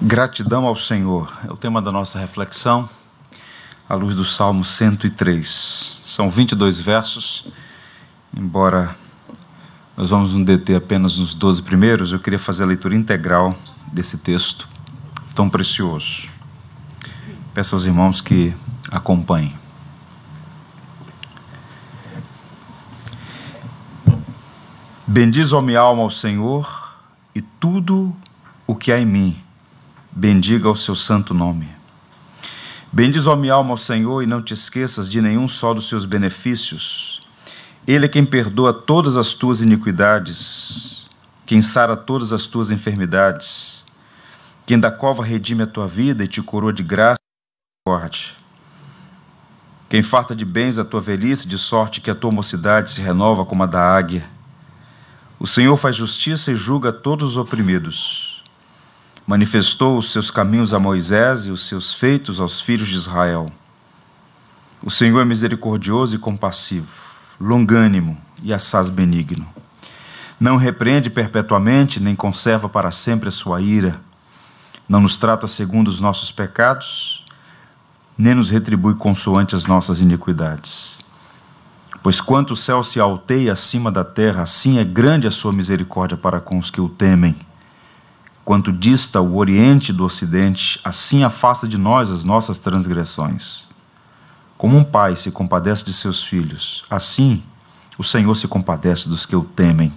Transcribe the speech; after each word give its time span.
Gratidão 0.00 0.64
ao 0.64 0.76
Senhor 0.76 1.36
é 1.44 1.52
o 1.52 1.56
tema 1.56 1.82
da 1.82 1.90
nossa 1.90 2.20
reflexão, 2.20 2.88
à 3.88 3.96
luz 3.96 4.14
do 4.14 4.24
Salmo 4.24 4.64
103. 4.64 6.02
São 6.06 6.30
22 6.30 6.78
versos, 6.78 7.44
embora 8.32 8.94
nós 9.96 10.10
vamos 10.10 10.32
nos 10.32 10.46
deter 10.46 10.76
apenas 10.76 11.18
nos 11.18 11.34
12 11.34 11.64
primeiros, 11.64 12.12
eu 12.12 12.20
queria 12.20 12.38
fazer 12.38 12.62
a 12.62 12.66
leitura 12.66 12.94
integral 12.94 13.56
desse 13.92 14.18
texto 14.18 14.68
tão 15.34 15.50
precioso. 15.50 16.30
Peço 17.52 17.74
aos 17.74 17.84
irmãos 17.84 18.20
que 18.20 18.54
acompanhem. 18.92 19.56
Bendiz, 25.04 25.52
ó 25.52 25.60
minha 25.60 25.80
alma, 25.80 26.04
ao 26.04 26.10
Senhor, 26.10 26.94
e 27.34 27.42
tudo 27.42 28.14
o 28.64 28.76
que 28.76 28.92
há 28.92 29.00
em 29.00 29.04
mim 29.04 29.47
bendiga 30.18 30.68
o 30.68 30.74
seu 30.74 30.96
santo 30.96 31.32
nome. 31.32 31.70
Bendiz, 32.90 33.28
ó 33.28 33.36
minha 33.36 33.54
alma, 33.54 33.70
ao 33.70 33.76
Senhor, 33.76 34.20
e 34.20 34.26
não 34.26 34.42
te 34.42 34.52
esqueças 34.52 35.08
de 35.08 35.22
nenhum 35.22 35.46
só 35.46 35.72
dos 35.72 35.88
seus 35.88 36.04
benefícios. 36.04 37.22
Ele 37.86 38.06
é 38.06 38.08
quem 38.08 38.26
perdoa 38.26 38.72
todas 38.72 39.16
as 39.16 39.32
tuas 39.32 39.60
iniquidades, 39.60 41.08
quem 41.46 41.62
sara 41.62 41.96
todas 41.96 42.32
as 42.32 42.48
tuas 42.48 42.72
enfermidades, 42.72 43.84
quem 44.66 44.78
da 44.78 44.90
cova 44.90 45.22
redime 45.22 45.62
a 45.62 45.66
tua 45.68 45.86
vida 45.86 46.24
e 46.24 46.28
te 46.28 46.42
coroa 46.42 46.72
de 46.72 46.82
graça 46.82 47.20
e 47.20 47.88
misericórdia. 47.88 48.34
Quem 49.88 50.02
farta 50.02 50.34
de 50.34 50.44
bens 50.44 50.78
a 50.78 50.84
tua 50.84 51.00
velhice, 51.00 51.46
de 51.46 51.56
sorte 51.56 52.00
que 52.00 52.10
a 52.10 52.14
tua 52.14 52.32
mocidade 52.32 52.90
se 52.90 53.00
renova 53.00 53.46
como 53.46 53.62
a 53.62 53.66
da 53.66 53.80
águia. 53.80 54.28
O 55.38 55.46
Senhor 55.46 55.76
faz 55.76 55.94
justiça 55.94 56.50
e 56.50 56.56
julga 56.56 56.92
todos 56.92 57.30
os 57.30 57.36
oprimidos 57.36 58.27
manifestou 59.28 59.98
os 59.98 60.10
seus 60.10 60.30
caminhos 60.30 60.72
a 60.72 60.78
Moisés 60.78 61.44
e 61.44 61.50
os 61.50 61.66
seus 61.66 61.92
feitos 61.92 62.40
aos 62.40 62.62
filhos 62.62 62.88
de 62.88 62.96
Israel. 62.96 63.52
O 64.82 64.90
Senhor 64.90 65.20
é 65.20 65.24
misericordioso 65.26 66.16
e 66.16 66.18
compassivo, 66.18 66.88
longânimo 67.38 68.16
e 68.42 68.54
assaz 68.54 68.88
benigno. 68.88 69.46
Não 70.40 70.56
repreende 70.56 71.10
perpetuamente, 71.10 72.00
nem 72.00 72.16
conserva 72.16 72.70
para 72.70 72.90
sempre 72.90 73.28
a 73.28 73.30
sua 73.30 73.60
ira. 73.60 74.00
Não 74.88 74.98
nos 74.98 75.18
trata 75.18 75.46
segundo 75.46 75.88
os 75.88 76.00
nossos 76.00 76.32
pecados, 76.32 77.22
nem 78.16 78.34
nos 78.34 78.48
retribui 78.48 78.94
consoante 78.94 79.54
as 79.54 79.66
nossas 79.66 80.00
iniquidades. 80.00 81.04
Pois 82.02 82.18
quanto 82.18 82.52
o 82.52 82.56
céu 82.56 82.82
se 82.82 82.98
alteia 82.98 83.52
acima 83.52 83.92
da 83.92 84.04
terra, 84.04 84.44
assim 84.44 84.78
é 84.78 84.84
grande 84.84 85.26
a 85.26 85.30
sua 85.30 85.52
misericórdia 85.52 86.16
para 86.16 86.40
com 86.40 86.56
os 86.56 86.70
que 86.70 86.80
o 86.80 86.88
temem. 86.88 87.36
Quanto 88.48 88.72
dista 88.72 89.20
o 89.20 89.36
Oriente 89.36 89.92
do 89.92 90.06
Ocidente, 90.06 90.80
assim 90.82 91.22
afasta 91.22 91.68
de 91.68 91.76
nós 91.76 92.10
as 92.10 92.24
nossas 92.24 92.58
transgressões. 92.58 93.64
Como 94.56 94.74
um 94.74 94.82
pai 94.82 95.16
se 95.16 95.30
compadece 95.30 95.84
de 95.84 95.92
seus 95.92 96.24
filhos, 96.24 96.82
assim 96.88 97.42
o 97.98 98.02
Senhor 98.02 98.34
se 98.36 98.48
compadece 98.48 99.06
dos 99.06 99.26
que 99.26 99.36
o 99.36 99.44
temem, 99.44 99.92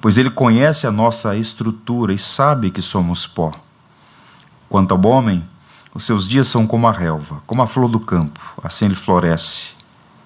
pois 0.00 0.16
ele 0.16 0.30
conhece 0.30 0.86
a 0.86 0.90
nossa 0.90 1.36
estrutura 1.36 2.14
e 2.14 2.18
sabe 2.18 2.70
que 2.70 2.80
somos 2.80 3.26
pó. 3.26 3.52
Quanto 4.70 4.94
ao 4.94 5.06
homem, 5.06 5.46
os 5.92 6.02
seus 6.02 6.26
dias 6.26 6.48
são 6.48 6.66
como 6.66 6.88
a 6.88 6.92
relva, 6.92 7.42
como 7.46 7.60
a 7.60 7.66
flor 7.66 7.90
do 7.90 8.00
campo, 8.00 8.40
assim 8.64 8.86
ele 8.86 8.94
floresce, 8.94 9.72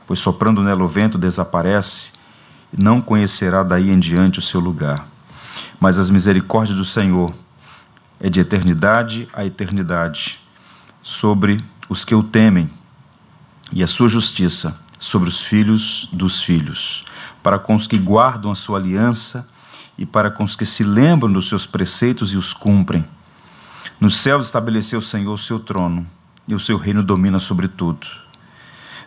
pois 0.06 0.20
soprando 0.20 0.62
nela 0.62 0.84
o 0.84 0.86
vento 0.86 1.18
desaparece 1.18 2.12
e 2.72 2.80
não 2.80 3.00
conhecerá 3.00 3.64
daí 3.64 3.90
em 3.90 3.98
diante 3.98 4.38
o 4.38 4.42
seu 4.42 4.60
lugar 4.60 5.10
mas 5.78 5.98
as 5.98 6.10
misericórdias 6.10 6.76
do 6.76 6.84
Senhor 6.84 7.32
é 8.18 8.28
de 8.28 8.40
eternidade 8.40 9.28
a 9.32 9.44
eternidade 9.44 10.38
sobre 11.02 11.64
os 11.88 12.04
que 12.04 12.14
o 12.14 12.22
temem, 12.22 12.70
e 13.72 13.82
a 13.82 13.86
sua 13.86 14.08
justiça 14.08 14.78
sobre 14.98 15.28
os 15.28 15.42
filhos 15.42 16.08
dos 16.12 16.42
filhos, 16.42 17.04
para 17.42 17.58
com 17.58 17.74
os 17.74 17.86
que 17.86 17.98
guardam 17.98 18.50
a 18.50 18.54
sua 18.54 18.78
aliança 18.78 19.48
e 19.96 20.04
para 20.04 20.30
com 20.30 20.44
os 20.44 20.56
que 20.56 20.66
se 20.66 20.82
lembram 20.82 21.32
dos 21.32 21.48
seus 21.48 21.66
preceitos 21.66 22.32
e 22.32 22.36
os 22.36 22.52
cumprem. 22.52 23.04
Nos 24.00 24.16
céus 24.16 24.46
estabeleceu 24.46 24.98
o 24.98 25.02
Senhor 25.02 25.34
o 25.34 25.38
seu 25.38 25.58
trono, 25.58 26.06
e 26.46 26.54
o 26.54 26.60
seu 26.60 26.76
reino 26.76 27.02
domina 27.02 27.38
sobre 27.38 27.68
tudo. 27.68 28.06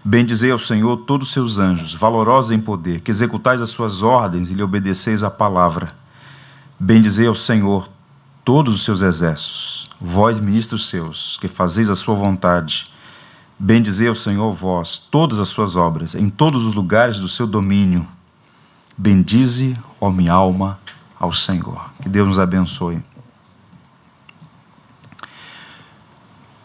Bendizei 0.03 0.51
ao 0.51 0.59
Senhor 0.59 0.97
todos 0.97 1.27
os 1.27 1.33
seus 1.33 1.57
anjos, 1.57 1.93
valorosos 1.93 2.51
em 2.51 2.59
poder, 2.59 3.01
que 3.01 3.11
executais 3.11 3.61
as 3.61 3.69
suas 3.69 4.01
ordens 4.01 4.49
e 4.49 4.53
lhe 4.53 4.63
obedeceis 4.63 5.23
a 5.23 5.29
palavra. 5.29 5.93
Bendizei 6.83 7.27
ao 7.27 7.33
Senhor 7.33 7.89
todos 8.43 8.75
os 8.75 8.83
seus 8.83 9.01
exércitos, 9.01 9.89
vós, 10.01 10.37
ministros 10.37 10.89
seus, 10.89 11.37
que 11.37 11.47
fazeis 11.47 11.89
a 11.89 11.95
sua 11.95 12.13
vontade. 12.13 12.91
Bendizei 13.57 14.09
ao 14.09 14.15
Senhor 14.15 14.51
vós 14.51 14.97
todas 14.97 15.39
as 15.39 15.47
suas 15.47 15.77
obras, 15.77 16.13
em 16.13 16.29
todos 16.29 16.65
os 16.65 16.75
lugares 16.75 17.19
do 17.19 17.29
seu 17.29 17.47
domínio. 17.47 18.05
Bendize, 18.97 19.79
ó 19.97 20.11
minha 20.11 20.33
alma, 20.33 20.77
ao 21.17 21.31
Senhor. 21.31 21.89
Que 22.01 22.09
Deus 22.09 22.27
nos 22.27 22.37
abençoe. 22.37 23.01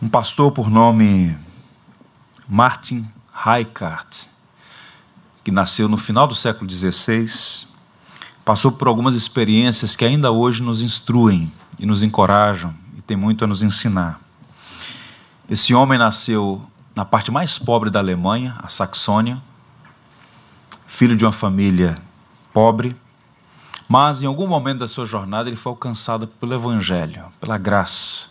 Um 0.02 0.08
pastor 0.08 0.50
por 0.50 0.68
nome 0.68 1.38
Martin 2.48 3.06
Heikart, 3.46 4.26
que 5.44 5.52
nasceu 5.52 5.88
no 5.88 5.96
final 5.96 6.26
do 6.26 6.34
século 6.34 6.68
XVI, 6.68 7.67
passou 8.48 8.72
por 8.72 8.88
algumas 8.88 9.14
experiências 9.14 9.94
que 9.94 10.06
ainda 10.06 10.32
hoje 10.32 10.62
nos 10.62 10.80
instruem 10.80 11.52
e 11.78 11.84
nos 11.84 12.02
encorajam 12.02 12.74
e 12.96 13.02
tem 13.02 13.14
muito 13.14 13.44
a 13.44 13.46
nos 13.46 13.62
ensinar. 13.62 14.18
Esse 15.50 15.74
homem 15.74 15.98
nasceu 15.98 16.62
na 16.96 17.04
parte 17.04 17.30
mais 17.30 17.58
pobre 17.58 17.90
da 17.90 17.98
Alemanha, 17.98 18.56
a 18.62 18.70
Saxônia, 18.70 19.36
filho 20.86 21.14
de 21.14 21.26
uma 21.26 21.30
família 21.30 21.98
pobre, 22.50 22.96
mas 23.86 24.22
em 24.22 24.26
algum 24.26 24.46
momento 24.46 24.78
da 24.78 24.88
sua 24.88 25.04
jornada 25.04 25.50
ele 25.50 25.54
foi 25.54 25.68
alcançado 25.68 26.26
pelo 26.26 26.54
Evangelho, 26.54 27.24
pela 27.38 27.58
graça, 27.58 28.28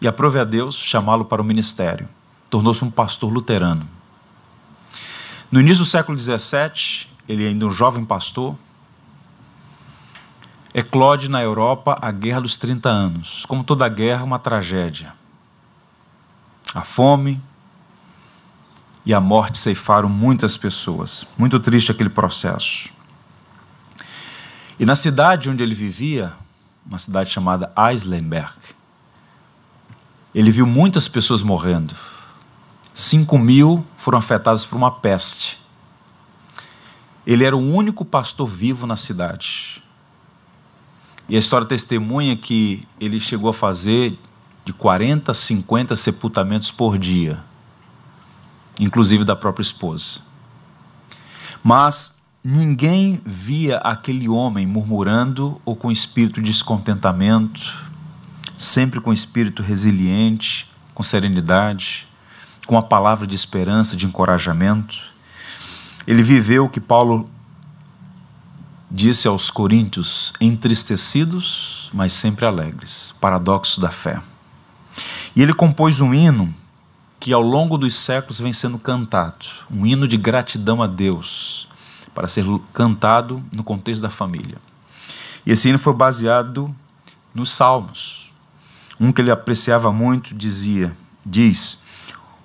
e 0.00 0.08
aprove 0.08 0.38
a 0.40 0.44
Deus 0.44 0.76
chamá-lo 0.76 1.26
para 1.26 1.42
o 1.42 1.44
ministério. 1.44 2.08
Tornou-se 2.48 2.82
um 2.82 2.90
pastor 2.90 3.30
luterano. 3.30 3.86
No 5.50 5.60
início 5.60 5.84
do 5.84 5.90
século 5.90 6.18
XVII, 6.18 7.06
ele 7.28 7.46
ainda 7.46 7.66
um 7.66 7.70
jovem 7.70 8.02
pastor, 8.02 8.56
eclode 10.74 11.28
na 11.28 11.42
Europa 11.42 11.98
a 12.00 12.10
Guerra 12.10 12.40
dos 12.40 12.56
30 12.56 12.88
Anos. 12.88 13.44
Como 13.46 13.62
toda 13.62 13.88
guerra, 13.88 14.24
uma 14.24 14.38
tragédia. 14.38 15.12
A 16.74 16.82
fome 16.82 17.40
e 19.04 19.12
a 19.12 19.20
morte 19.20 19.58
ceifaram 19.58 20.08
muitas 20.08 20.56
pessoas. 20.56 21.26
Muito 21.36 21.60
triste 21.60 21.92
aquele 21.92 22.08
processo. 22.08 22.90
E 24.78 24.86
na 24.86 24.96
cidade 24.96 25.50
onde 25.50 25.62
ele 25.62 25.74
vivia, 25.74 26.32
uma 26.86 26.98
cidade 26.98 27.30
chamada 27.30 27.72
Eisenberg, 27.76 28.54
ele 30.34 30.50
viu 30.50 30.66
muitas 30.66 31.08
pessoas 31.08 31.42
morrendo. 31.42 31.94
Cinco 32.94 33.38
mil 33.38 33.86
foram 33.96 34.18
afetadas 34.18 34.64
por 34.64 34.76
uma 34.76 34.90
peste. 34.90 35.60
Ele 37.26 37.44
era 37.44 37.56
o 37.56 37.60
único 37.60 38.04
pastor 38.04 38.48
vivo 38.48 38.86
na 38.86 38.96
cidade. 38.96 39.82
E 41.28 41.36
a 41.36 41.38
história 41.38 41.66
testemunha 41.66 42.36
que 42.36 42.86
ele 43.00 43.20
chegou 43.20 43.50
a 43.50 43.54
fazer 43.54 44.18
de 44.64 44.72
40 44.72 45.32
a 45.32 45.34
50 45.34 45.96
sepultamentos 45.96 46.70
por 46.70 46.98
dia, 46.98 47.42
inclusive 48.78 49.24
da 49.24 49.34
própria 49.34 49.62
esposa. 49.62 50.20
Mas 51.62 52.20
ninguém 52.42 53.20
via 53.24 53.78
aquele 53.78 54.28
homem 54.28 54.66
murmurando 54.66 55.60
ou 55.64 55.76
com 55.76 55.90
espírito 55.90 56.40
de 56.42 56.50
descontentamento, 56.50 57.90
sempre 58.56 59.00
com 59.00 59.12
espírito 59.12 59.62
resiliente, 59.62 60.68
com 60.94 61.02
serenidade, 61.02 62.06
com 62.66 62.76
a 62.76 62.82
palavra 62.82 63.26
de 63.26 63.34
esperança, 63.34 63.96
de 63.96 64.06
encorajamento. 64.06 64.96
Ele 66.06 66.22
viveu 66.22 66.66
o 66.66 66.68
que 66.68 66.80
Paulo 66.80 67.28
disse 68.92 69.26
aos 69.26 69.50
coríntios: 69.50 70.32
entristecidos, 70.40 71.90
mas 71.94 72.12
sempre 72.12 72.44
alegres. 72.44 73.14
Paradoxo 73.20 73.80
da 73.80 73.90
fé. 73.90 74.20
E 75.34 75.42
ele 75.42 75.54
compôs 75.54 76.00
um 76.00 76.12
hino 76.12 76.54
que 77.18 77.32
ao 77.32 77.40
longo 77.40 77.78
dos 77.78 77.94
séculos 77.94 78.40
vem 78.40 78.52
sendo 78.52 78.78
cantado, 78.78 79.46
um 79.70 79.86
hino 79.86 80.06
de 80.06 80.16
gratidão 80.16 80.82
a 80.82 80.86
Deus, 80.86 81.68
para 82.12 82.28
ser 82.28 82.44
cantado 82.72 83.42
no 83.54 83.64
contexto 83.64 84.02
da 84.02 84.10
família. 84.10 84.58
E 85.46 85.52
esse 85.52 85.68
hino 85.68 85.78
foi 85.78 85.94
baseado 85.94 86.74
nos 87.34 87.50
Salmos. 87.52 88.30
Um 89.00 89.10
que 89.10 89.22
ele 89.22 89.30
apreciava 89.30 89.90
muito 89.92 90.34
dizia, 90.34 90.94
diz: 91.24 91.82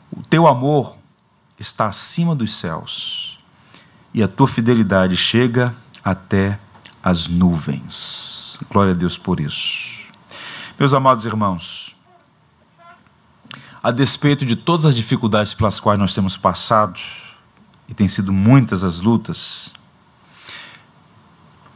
"O 0.09 0.23
teu 0.23 0.47
amor 0.47 0.95
está 1.59 1.87
acima 1.87 2.33
dos 2.33 2.53
céus, 2.53 3.37
e 4.13 4.23
a 4.23 4.27
tua 4.27 4.47
fidelidade 4.47 5.17
chega 5.17 5.75
até 6.07 6.57
as 7.03 7.27
nuvens. 7.27 8.57
Glória 8.71 8.93
a 8.93 8.95
Deus 8.95 9.17
por 9.17 9.41
isso. 9.41 10.07
Meus 10.79 10.93
amados 10.93 11.25
irmãos, 11.25 11.95
a 13.83 13.91
despeito 13.91 14.45
de 14.45 14.55
todas 14.55 14.85
as 14.85 14.95
dificuldades 14.95 15.53
pelas 15.53 15.81
quais 15.81 15.99
nós 15.99 16.15
temos 16.15 16.37
passado, 16.37 16.97
e 17.89 17.93
tem 17.93 18.07
sido 18.07 18.31
muitas 18.31 18.85
as 18.85 19.01
lutas, 19.01 19.73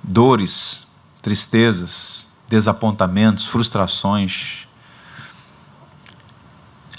dores, 0.02 0.88
tristezas, 1.22 2.26
desapontamentos, 2.48 3.46
frustrações, 3.46 4.66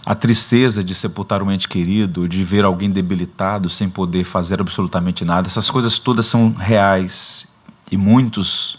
a 0.05 0.15
tristeza 0.15 0.83
de 0.83 0.95
sepultar 0.95 1.43
um 1.43 1.51
ente 1.51 1.69
querido, 1.69 2.29
de 2.29 2.43
ver 2.43 2.65
alguém 2.65 2.91
debilitado 2.91 3.69
sem 3.69 3.89
poder 3.89 4.25
fazer 4.25 4.61
absolutamente 4.61 5.25
nada, 5.25 5.47
essas 5.47 5.71
coisas 5.71 5.99
todas 5.99 6.27
são 6.27 6.53
reais 6.53 7.47
e 7.91 7.97
muitos 7.97 8.79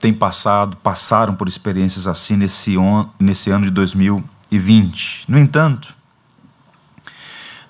têm 0.00 0.12
passado, 0.12 0.76
passaram 0.78 1.34
por 1.34 1.46
experiências 1.46 2.08
assim 2.08 2.36
nesse, 2.36 2.76
on, 2.76 3.08
nesse 3.20 3.50
ano 3.50 3.66
de 3.66 3.70
2020. 3.70 5.26
No 5.28 5.38
entanto, 5.38 5.94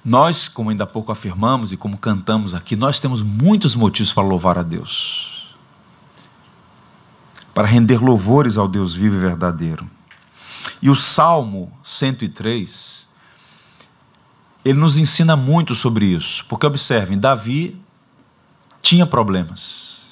nós, 0.02 0.48
como 0.48 0.70
ainda 0.70 0.84
há 0.84 0.86
pouco 0.86 1.12
afirmamos 1.12 1.72
e 1.72 1.76
como 1.76 1.98
cantamos 1.98 2.54
aqui, 2.54 2.74
nós 2.74 2.98
temos 2.98 3.20
muitos 3.20 3.74
motivos 3.74 4.14
para 4.14 4.22
louvar 4.22 4.58
a 4.58 4.62
Deus, 4.62 5.54
para 7.52 7.68
render 7.68 8.02
louvores 8.02 8.56
ao 8.56 8.66
Deus 8.66 8.94
vivo 8.94 9.16
e 9.16 9.18
verdadeiro. 9.18 9.86
E 10.80 10.90
o 10.90 10.96
Salmo 10.96 11.72
103, 11.82 13.08
ele 14.64 14.78
nos 14.78 14.98
ensina 14.98 15.36
muito 15.36 15.74
sobre 15.74 16.06
isso, 16.06 16.44
porque 16.48 16.66
observem, 16.66 17.18
Davi 17.18 17.80
tinha 18.80 19.06
problemas. 19.06 20.02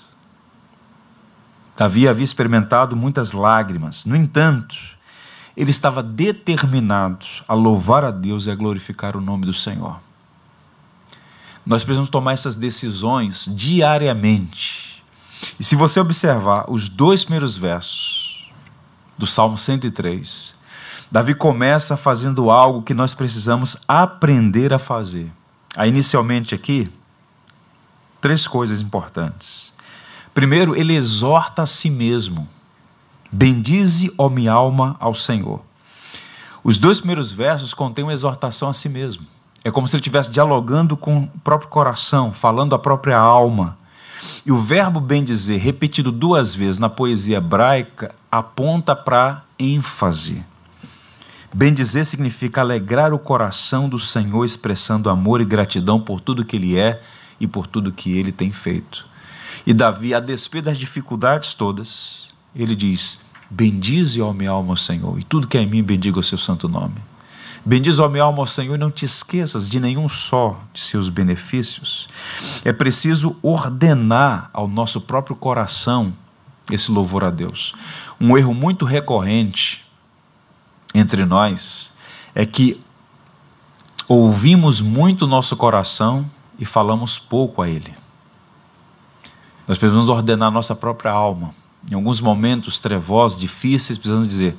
Davi 1.77 2.07
havia 2.07 2.25
experimentado 2.25 2.95
muitas 2.95 3.33
lágrimas. 3.33 4.05
No 4.05 4.15
entanto, 4.15 4.77
ele 5.57 5.71
estava 5.71 6.03
determinado 6.03 7.27
a 7.49 7.55
louvar 7.55 8.05
a 8.05 8.11
Deus 8.11 8.47
e 8.47 8.51
a 8.51 8.55
glorificar 8.55 9.17
o 9.17 9.21
nome 9.21 9.47
do 9.47 9.55
Senhor. 9.55 10.01
Nós 11.65 11.85
precisamos 11.85 12.09
tomar 12.09 12.33
essas 12.33 12.57
decisões 12.57 13.51
diariamente. 13.55 15.03
E 15.59 15.65
se 15.65 15.75
você 15.75 16.01
observar 16.01 16.71
os 16.71 16.89
dois 16.89 17.25
primeiros 17.25 17.57
versos 17.57 18.20
do 19.21 19.27
Salmo 19.27 19.59
103, 19.59 20.55
Davi 21.13 21.35
começa 21.35 21.95
fazendo 21.95 22.51
algo 22.51 22.83
que 22.83 22.95
nós 22.95 23.13
precisamos 23.13 23.77
aprender 23.87 24.73
a 24.73 24.79
fazer. 24.79 25.31
Aí, 25.77 25.91
inicialmente 25.91 26.55
aqui, 26.55 26.91
três 28.19 28.47
coisas 28.47 28.81
importantes. 28.81 29.75
Primeiro, 30.33 30.75
ele 30.75 30.95
exorta 30.95 31.63
a 31.63 31.67
si 31.67 31.91
mesmo. 31.91 32.49
Bendize, 33.31 34.11
ó 34.17 34.31
minha 34.31 34.53
alma, 34.53 34.97
ao 34.99 35.15
Senhor. 35.15 35.61
Os 36.65 36.79
dois 36.79 36.99
primeiros 36.99 37.31
versos 37.31 37.75
contêm 37.75 38.05
uma 38.05 38.15
exortação 38.15 38.71
a 38.71 38.73
si 38.73 38.89
mesmo. 38.89 39.27
É 39.63 39.71
como 39.71 39.87
se 39.87 39.95
ele 39.95 40.01
estivesse 40.01 40.31
dialogando 40.31 40.97
com 40.97 41.25
o 41.25 41.41
próprio 41.45 41.69
coração, 41.69 42.33
falando 42.33 42.75
a 42.75 42.79
própria 42.79 43.19
alma. 43.19 43.77
E 44.45 44.51
o 44.51 44.59
verbo 44.59 45.01
bendizer, 45.01 45.61
repetido 45.61 46.11
duas 46.11 46.55
vezes 46.55 46.79
na 46.79 46.89
poesia 46.89 47.37
hebraica, 47.37 48.15
aponta 48.31 48.97
para 48.97 49.45
ênfase. 49.59 50.45
Bendizer 51.53 52.07
significa 52.07 52.61
alegrar 52.61 53.13
o 53.13 53.19
coração 53.19 53.89
do 53.89 53.99
Senhor, 53.99 54.45
expressando 54.45 55.11
amor 55.11 55.41
e 55.41 55.45
gratidão 55.45 56.01
por 56.01 56.21
tudo 56.21 56.45
que 56.45 56.57
Ele 56.57 56.79
é 56.79 57.03
e 57.41 57.47
por 57.47 57.67
tudo 57.67 57.93
que 57.93 58.17
Ele 58.17 58.33
tem 58.33 58.51
feito. 58.51 59.05
E 59.67 59.75
Davi, 59.75 60.15
a 60.15 60.21
despeito 60.21 60.67
das 60.67 60.79
dificuldades 60.79 61.55
todas, 61.55 62.29
ele 62.55 62.75
diz: 62.75 63.21
Bendize, 63.51 64.21
ó 64.21 64.33
minha 64.33 64.51
alma, 64.51 64.73
ao 64.73 64.77
Senhor, 64.77 65.19
e 65.19 65.25
tudo 65.25 65.49
que 65.49 65.59
é 65.59 65.63
em 65.63 65.67
mim, 65.67 65.83
bendiga 65.83 66.19
o 66.19 66.23
seu 66.23 66.39
santo 66.39 66.69
nome. 66.69 66.97
Bendize, 67.65 68.01
ó 68.01 68.09
minha 68.09 68.25
alma, 68.25 68.39
ao 68.39 68.47
Senhor, 68.47 68.75
e 68.75 68.79
não 68.79 68.91
te 68.91 69.05
esqueças 69.05 69.69
de 69.69 69.79
nenhum 69.79 70.09
só 70.09 70.61
de 70.73 70.81
seus 70.81 71.09
benefícios. 71.09 72.09
É 72.65 72.73
preciso 72.73 73.37
ordenar 73.43 74.49
ao 74.53 74.67
nosso 74.67 75.01
próprio 75.01 75.37
coração 75.37 76.15
esse 76.71 76.91
louvor 76.91 77.25
a 77.25 77.31
Deus. 77.31 77.75
Um 78.21 78.37
erro 78.37 78.55
muito 78.55 78.85
recorrente 78.85 79.85
entre 80.95 81.25
nós 81.25 81.93
é 82.35 82.47
que 82.47 82.81
ouvimos 84.09 84.81
muito 84.81 85.25
o 85.25 85.29
nosso 85.29 85.57
coração 85.57 86.29
e 86.59 86.65
falamos 86.65 87.19
pouco 87.19 87.63
a 87.63 87.69
ele. 87.69 87.95
Nós 89.69 89.79
precisamos 89.79 90.09
ordenar 90.09 90.49
a 90.49 90.51
nossa 90.51 90.75
própria 90.75 91.13
alma. 91.13 91.55
Em 91.91 91.95
alguns 91.95 92.21
momentos 92.21 92.79
trevosos, 92.79 93.39
difíceis, 93.39 93.99
precisamos 93.99 94.27
dizer: 94.27 94.57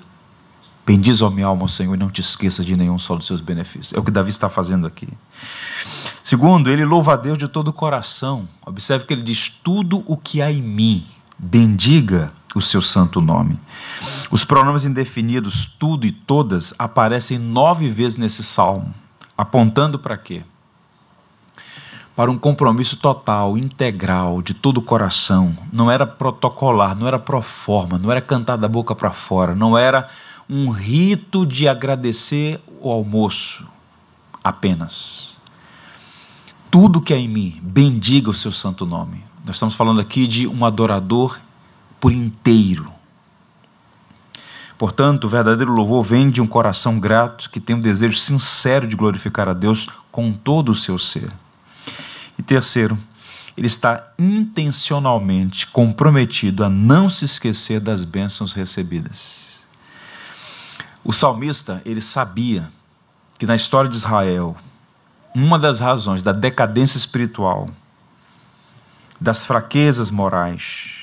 Bendiz, 0.86 1.22
ó 1.22 1.30
minha 1.30 1.48
alma, 1.48 1.68
Senhor, 1.68 1.94
e 1.94 1.98
não 1.98 2.10
te 2.10 2.22
esqueça 2.22 2.64
de 2.64 2.76
nenhum 2.76 2.98
só 2.98 3.16
dos 3.16 3.28
seus 3.28 3.40
benefícios. 3.40 3.94
É 3.94 4.00
o 4.00 4.04
que 4.04 4.12
Davi 4.12 4.30
está 4.30 4.50
fazendo 4.50 4.88
aqui. 4.88 5.08
Segundo, 6.24 6.70
ele 6.70 6.86
louva 6.86 7.14
a 7.14 7.16
Deus 7.16 7.38
de 7.38 7.48
todo 7.48 7.70
o 7.70 7.74
coração. 7.74 8.48
Observe 8.66 9.06
que 9.06 9.14
ele 9.14 9.24
diz: 9.24 9.50
Tudo 9.50 10.04
o 10.08 10.18
que 10.18 10.42
há 10.42 10.52
em 10.52 10.62
mim, 10.62 11.04
bendiga 11.38 12.32
o 12.56 12.62
seu 12.62 12.82
santo 12.82 13.22
nome. 13.22 13.60
Os 14.30 14.44
pronomes 14.44 14.84
indefinidos, 14.84 15.66
tudo 15.80 16.06
e 16.06 16.12
todas, 16.12 16.74
aparecem 16.78 17.38
nove 17.38 17.90
vezes 17.90 18.18
nesse 18.18 18.44
salmo, 18.44 18.94
apontando 19.38 20.00
para 20.00 20.18
quê? 20.18 20.44
Para 22.16 22.30
um 22.30 22.38
compromisso 22.38 22.98
total, 22.98 23.58
integral, 23.58 24.42
de 24.42 24.54
todo 24.54 24.78
o 24.78 24.82
coração. 24.82 25.56
Não 25.72 25.90
era 25.90 26.06
protocolar, 26.06 26.96
não 26.96 27.08
era 27.08 27.18
pro 27.18 27.42
forma, 27.42 27.98
não 27.98 28.12
era 28.12 28.22
cantar 28.22 28.58
da 28.58 28.68
boca 28.68 28.94
para 28.94 29.12
fora, 29.12 29.56
não 29.56 29.78
era 29.78 30.10
um 30.54 30.70
rito 30.70 31.46
de 31.46 31.66
agradecer 31.66 32.60
o 32.82 32.92
almoço 32.92 33.66
apenas. 34.44 35.38
Tudo 36.70 37.00
que 37.00 37.14
é 37.14 37.18
em 37.18 37.30
mim, 37.30 37.58
bendiga 37.64 38.30
o 38.30 38.34
seu 38.34 38.52
santo 38.52 38.86
nome. 38.86 39.24
Nós 39.46 39.56
estamos 39.56 39.76
falando 39.76 40.02
aqui 40.02 40.28
de 40.28 40.46
um 40.48 40.66
adorador 40.66 41.40
por 42.02 42.12
inteiro. 42.12 42.92
Portanto, 44.78 45.24
o 45.24 45.30
verdadeiro 45.30 45.72
louvor 45.72 46.04
vem 46.04 46.30
de 46.30 46.42
um 46.42 46.48
coração 46.48 47.00
grato 47.00 47.50
que 47.50 47.62
tem 47.62 47.78
um 47.78 47.82
desejo 47.82 48.18
sincero 48.18 48.86
de 48.86 48.98
glorificar 48.98 49.48
a 49.48 49.54
Deus 49.54 49.88
com 50.12 50.34
todo 50.34 50.74
o 50.74 50.76
seu 50.76 51.00
ser. 51.00 51.32
E 52.38 52.44
terceiro, 52.44 52.98
ele 53.56 53.68
está 53.68 54.12
intencionalmente 54.20 55.66
comprometido 55.68 56.66
a 56.66 56.70
não 56.70 57.10
se 57.10 57.24
esquecer 57.24 57.80
das 57.80 58.04
bênçãos 58.04 58.52
recebidas. 58.52 59.61
O 61.04 61.12
salmista, 61.12 61.82
ele 61.86 62.02
sabia 62.02 62.70
que 63.38 63.46
na 63.46 63.56
história 63.56 63.90
de 63.90 63.98
Israel, 63.98 64.56
uma 65.34 65.58
das 65.58 65.80
razões 65.80 66.22
da 66.22 66.32
decadência 66.32 66.98
espiritual, 66.98 67.70
das 69.20 69.46
fraquezas 69.46 70.12
morais, 70.12 71.02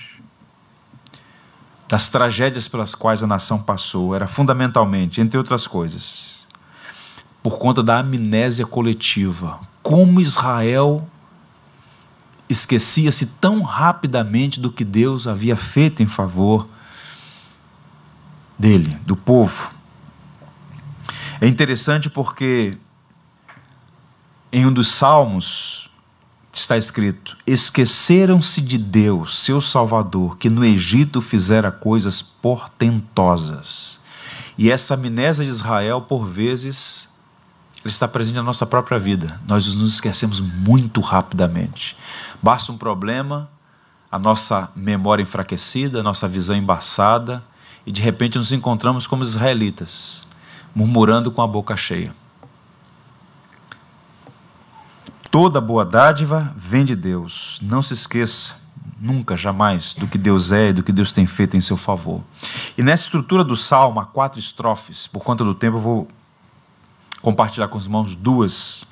das 1.89 2.09
tragédias 2.09 2.69
pelas 2.69 2.95
quais 2.95 3.23
a 3.23 3.27
nação 3.27 3.59
passou 3.59 4.15
era 4.15 4.29
fundamentalmente, 4.29 5.21
entre 5.21 5.39
outras 5.39 5.67
coisas, 5.67 6.47
por 7.43 7.59
conta 7.59 7.83
da 7.83 7.99
amnésia 7.99 8.67
coletiva. 8.67 9.59
Como 9.83 10.21
Israel 10.21 11.09
esquecia-se 12.49 13.27
tão 13.27 13.63
rapidamente 13.63 14.61
do 14.61 14.71
que 14.71 14.85
Deus 14.85 15.27
havia 15.27 15.57
feito 15.57 16.03
em 16.03 16.07
favor 16.07 16.69
dele, 18.59 18.99
do 19.07 19.17
povo. 19.17 19.78
É 21.41 21.47
interessante 21.47 22.11
porque 22.11 22.77
em 24.53 24.67
um 24.67 24.73
dos 24.73 24.89
salmos, 24.89 25.91
está 26.53 26.77
escrito: 26.77 27.37
Esqueceram-se 27.47 28.61
de 28.61 28.79
Deus, 28.79 29.39
seu 29.39 29.61
Salvador, 29.61 30.37
que 30.39 30.49
no 30.49 30.65
Egito 30.65 31.21
fizera 31.21 31.71
coisas 31.71 32.23
portentosas. 32.23 34.01
E 34.57 34.71
essa 34.71 34.95
amnésia 34.95 35.45
de 35.45 35.51
Israel, 35.51 36.01
por 36.03 36.27
vezes, 36.27 37.09
está 37.85 38.09
presente 38.09 38.37
na 38.37 38.43
nossa 38.43 38.67
própria 38.67 38.99
vida. 38.99 39.41
Nós 39.47 39.73
nos 39.75 39.95
esquecemos 39.95 40.41
muito 40.41 41.01
rapidamente. 41.01 41.97
Basta 42.43 42.73
um 42.73 42.77
problema, 42.77 43.49
a 44.11 44.19
nossa 44.19 44.69
memória 44.75 45.23
enfraquecida, 45.23 46.01
a 46.01 46.03
nossa 46.03 46.27
visão 46.27 46.57
embaçada, 46.57 47.45
e 47.87 47.93
de 47.93 48.03
repente 48.03 48.37
nos 48.37 48.51
encontramos 48.51 49.07
como 49.07 49.23
israelitas, 49.23 50.27
murmurando 50.75 51.31
com 51.31 51.43
a 51.43 51.47
boca 51.47 51.77
cheia. 51.77 52.15
Toda 55.31 55.61
boa 55.61 55.85
dádiva 55.85 56.53
vem 56.57 56.85
de 56.85 56.97
Deus. 56.97 57.59
Não 57.63 57.83
se 57.83 57.95
esqueça, 57.95 58.61
nunca, 59.01 59.37
jamais, 59.37 59.95
do 59.95 60.07
que 60.07 60.17
Deus 60.17 60.53
é 60.53 60.71
e 60.71 60.73
do 60.73 60.83
que 60.83 60.93
Deus 60.93 61.13
tem 61.13 61.27
feito 61.27 61.57
em 61.57 61.61
seu 61.61 61.77
favor. 61.77 62.23
E 62.77 62.83
nessa 62.83 63.05
estrutura 63.05 63.45
do 63.45 63.57
salmo, 63.57 64.01
há 64.01 64.07
quatro 64.07 64.39
estrofes. 64.39 65.07
Por 65.07 65.23
conta 65.23 65.45
do 65.45 65.55
tempo, 65.55 65.77
eu 65.77 65.81
vou 65.81 66.09
compartilhar 67.21 67.69
com 67.69 67.77
os 67.77 67.85
irmãos 67.85 68.15
duas, 68.15 68.85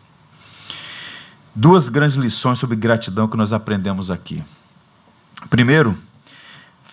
duas 1.54 1.88
grandes 1.88 2.16
lições 2.16 2.58
sobre 2.58 2.76
gratidão 2.76 3.28
que 3.28 3.36
nós 3.36 3.52
aprendemos 3.52 4.10
aqui. 4.10 4.42
Primeiro, 5.48 5.96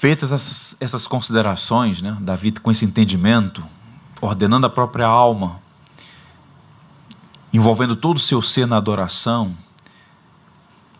Feitas 0.04 0.34
essas, 0.34 0.75
essas 0.82 1.08
considerações, 1.08 2.02
né, 2.02 2.18
Davi 2.20 2.52
com 2.52 2.70
esse 2.70 2.84
entendimento, 2.84 3.63
ordenando 4.24 4.65
a 4.65 4.70
própria 4.70 5.06
alma, 5.06 5.60
envolvendo 7.51 7.94
todo 7.94 8.15
o 8.15 8.22
seu 8.22 8.42
ser 8.42 8.65
na 8.65 8.77
adoração 8.77 9.53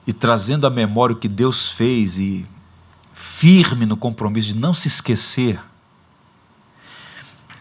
e 0.06 0.12
trazendo 0.12 0.68
à 0.68 0.70
memória 0.70 1.16
o 1.16 1.18
que 1.18 1.30
Deus 1.30 1.70
fez 1.70 2.20
e 2.20 2.46
firme 3.14 3.86
no 3.86 3.96
compromisso 3.96 4.50
de 4.50 4.56
não 4.56 4.74
se 4.74 4.90
esquecer. 4.90 5.58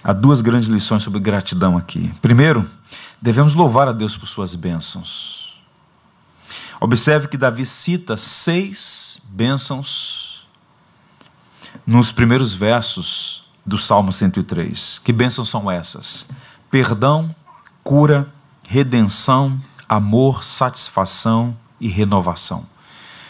Há 0.03 0.13
duas 0.13 0.41
grandes 0.41 0.67
lições 0.67 1.05
sobre 1.05 1.21
gratidão 1.21 1.79
aqui. 1.79 2.13
Primeiro, 2.21 2.69
devemos 3.21 3.55
louvar 3.55 3.87
a 3.87 3.93
Deus 3.93 4.17
por 4.17 4.27
suas 4.27 4.57
bênçãos. 4.57 5.63
Observe 6.81 7.29
que 7.29 7.37
Davi 7.37 7.65
cita 7.65 8.17
seis 8.17 9.21
bênçãos 9.31 10.45
nos 11.87 12.11
primeiros 12.11 12.53
versos 12.53 13.42
do 13.65 13.79
Salmo 13.79 14.13
103. 14.13 14.99
Que 14.99 15.13
bênçãos 15.13 15.49
são 15.49 15.71
essas? 15.71 16.27
Perdão, 16.71 17.35
cura, 17.83 18.33
redenção, 18.67 19.61
amor, 19.89 20.45
satisfação 20.45 21.57
e 21.81 21.89
renovação. 21.89 22.67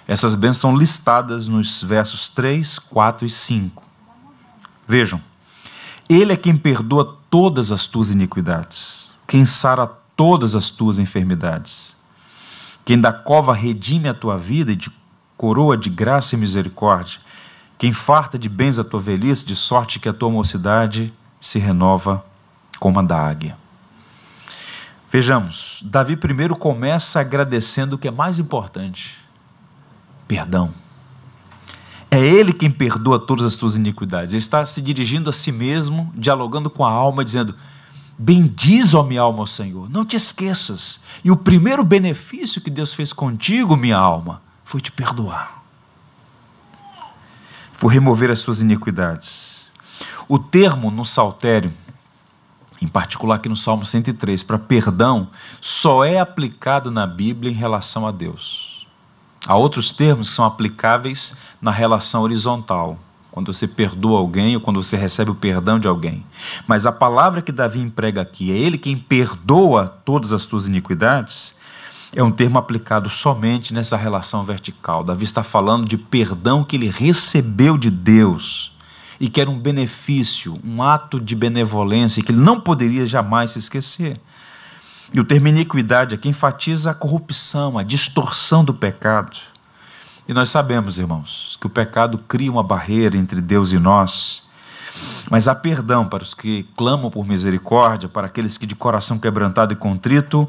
Essas 0.07 0.35
bênçãos 0.35 0.57
estão 0.57 0.77
listadas 0.77 1.49
nos 1.49 1.83
versos 1.83 2.29
3, 2.29 2.79
4 2.79 3.27
e 3.27 3.31
5. 3.31 3.83
Vejam, 4.87 5.21
Ele 6.09 6.33
é 6.33 6.37
quem 6.37 6.57
perdoa 6.57 7.19
todas 7.31 7.71
as 7.71 7.87
tuas 7.87 8.11
iniquidades, 8.11 9.19
quem 9.27 9.45
sara 9.45 9.87
todas 10.17 10.55
as 10.55 10.69
tuas 10.69 10.99
enfermidades, 10.99 11.97
quem 12.85 13.01
da 13.01 13.13
cova 13.13 13.55
redime 13.55 14.09
a 14.09 14.15
tua 14.15 14.37
vida 14.37 14.73
e 14.73 14.77
de 14.77 14.91
coroa 15.37 15.77
de 15.77 15.89
graça 15.89 16.35
e 16.35 16.39
misericórdia, 16.39 17.21
quem 17.83 17.93
farta 17.93 18.39
de 18.39 18.49
bens 18.49 18.79
a 18.79 18.85
tua 18.85 19.01
velhice, 19.01 19.45
de 19.45 19.57
sorte 19.57 19.99
que 19.99 20.09
a 20.09 20.13
tua 20.13 20.31
mocidade 20.31 21.13
se 21.41 21.59
renova 21.59 22.25
como 22.79 23.01
a 23.01 23.03
da 23.03 23.21
águia. 23.21 23.59
Vejamos, 25.11 25.83
Davi 25.85 26.15
primeiro 26.15 26.55
começa 26.55 27.19
agradecendo 27.19 27.97
o 27.97 27.99
que 27.99 28.07
é 28.07 28.11
mais 28.13 28.39
importante: 28.39 29.17
perdão. 30.29 30.71
É 32.09 32.21
Ele 32.21 32.53
quem 32.53 32.71
perdoa 32.71 33.19
todas 33.19 33.45
as 33.45 33.57
tuas 33.57 33.75
iniquidades. 33.75 34.33
Ele 34.33 34.39
está 34.39 34.65
se 34.65 34.81
dirigindo 34.81 35.29
a 35.29 35.33
si 35.33 35.51
mesmo, 35.51 36.13
dialogando 36.15 36.71
com 36.71 36.85
a 36.85 36.89
alma, 36.89 37.25
dizendo: 37.25 37.53
Bendiz, 38.17 38.95
ó 38.95 39.03
minha 39.03 39.23
alma, 39.23 39.41
ao 39.41 39.47
Senhor, 39.49 39.91
não 39.91 40.07
te 40.07 40.15
esqueças. 40.15 41.01
E 41.25 41.33
o 41.33 41.37
primeiro 41.37 41.83
benefício 41.83 42.61
que 42.61 42.71
Deus 42.71 42.95
fez 42.95 43.13
contigo, 43.13 43.77
minha 43.77 43.99
alma, 43.99 44.41
foi 44.65 44.81
te 44.81 44.93
perdoar 44.93 45.62
por 47.83 47.89
remover 47.89 48.31
as 48.31 48.39
suas 48.39 48.61
iniquidades. 48.61 49.57
O 50.29 50.39
termo 50.39 50.89
no 50.89 51.05
saltério, 51.05 51.73
em 52.81 52.87
particular 52.87 53.35
aqui 53.35 53.49
no 53.49 53.57
Salmo 53.57 53.85
103, 53.85 54.45
para 54.45 54.57
perdão, 54.57 55.31
só 55.61 56.05
é 56.05 56.21
aplicado 56.21 56.93
na 56.93 57.09
Bíblia 57.09 57.51
em 57.51 57.57
relação 57.57 58.07
a 58.07 58.13
Deus. 58.13 58.87
Há 59.49 59.57
outros 59.57 59.91
termos 59.91 60.29
que 60.29 60.35
são 60.35 60.45
aplicáveis 60.45 61.35
na 61.61 61.73
relação 61.73 62.23
horizontal, 62.23 63.01
quando 63.33 63.53
você 63.53 63.67
perdoa 63.67 64.21
alguém 64.21 64.55
ou 64.55 64.61
quando 64.61 64.81
você 64.81 64.97
recebe 64.97 65.33
o 65.33 65.35
perdão 65.35 65.81
de 65.81 65.89
alguém. 65.89 66.25
Mas 66.69 66.87
a 66.87 66.93
palavra 66.93 67.43
que 67.43 67.51
Davi 67.51 67.81
emprega 67.81 68.23
aqui, 68.23 68.53
é 68.53 68.57
Ele 68.57 68.79
quem 68.79 68.97
perdoa 68.97 69.89
todas 70.05 70.31
as 70.31 70.47
tuas 70.47 70.69
iniquidades, 70.69 71.57
é 72.15 72.23
um 72.23 72.31
termo 72.31 72.59
aplicado 72.59 73.09
somente 73.09 73.73
nessa 73.73 73.97
relação 73.97 74.45
vertical. 74.45 75.03
Davi 75.03 75.25
está 75.25 75.43
falando 75.43 75.89
de 75.89 75.97
perdão 75.97 76.63
que 76.63 76.77
ele 76.77 76.89
recebeu 76.89 77.79
de 77.79 77.91
Deus 77.91 78.71
e 79.19 79.29
que 79.29 79.41
era 79.41 79.49
um 79.49 79.59
benefício, 79.59 80.59
um 80.63 80.83
ato 80.83 81.19
de 81.19 81.35
benevolência 81.35 82.23
que 82.23 82.31
ele 82.31 82.41
não 82.41 82.61
poderia 82.61 83.07
jamais 83.07 83.53
se 83.53 83.59
esquecer. 83.59 84.21
E 85.15 85.21
o 85.21 85.25
termo 85.25 85.49
iniquidade 85.49 86.15
aqui 86.15 86.29
enfatiza 86.29 86.91
a 86.91 86.95
corrupção, 86.95 87.79
a 87.79 87.83
distorção 87.83 88.65
do 88.65 88.75
pecado. 88.75 89.39
E 90.29 90.35
nós 90.35 90.51
sabemos, 90.51 90.99
irmãos, 90.99 91.57
que 91.61 91.67
o 91.67 91.71
pecado 91.71 92.19
cria 92.19 92.51
uma 92.51 92.63
barreira 92.63 93.17
entre 93.17 93.41
Deus 93.41 93.73
e 93.73 93.79
nós. 93.79 94.43
Mas 95.31 95.49
há 95.49 95.55
perdão 95.55 96.07
para 96.07 96.23
os 96.23 96.35
que 96.35 96.65
clamam 96.77 97.11
por 97.11 97.27
misericórdia, 97.27 98.09
para 98.09 98.27
aqueles 98.27 98.59
que 98.59 98.67
de 98.67 98.75
coração 98.75 99.19
quebrantado 99.19 99.73
e 99.73 99.77
contrito 99.77 100.49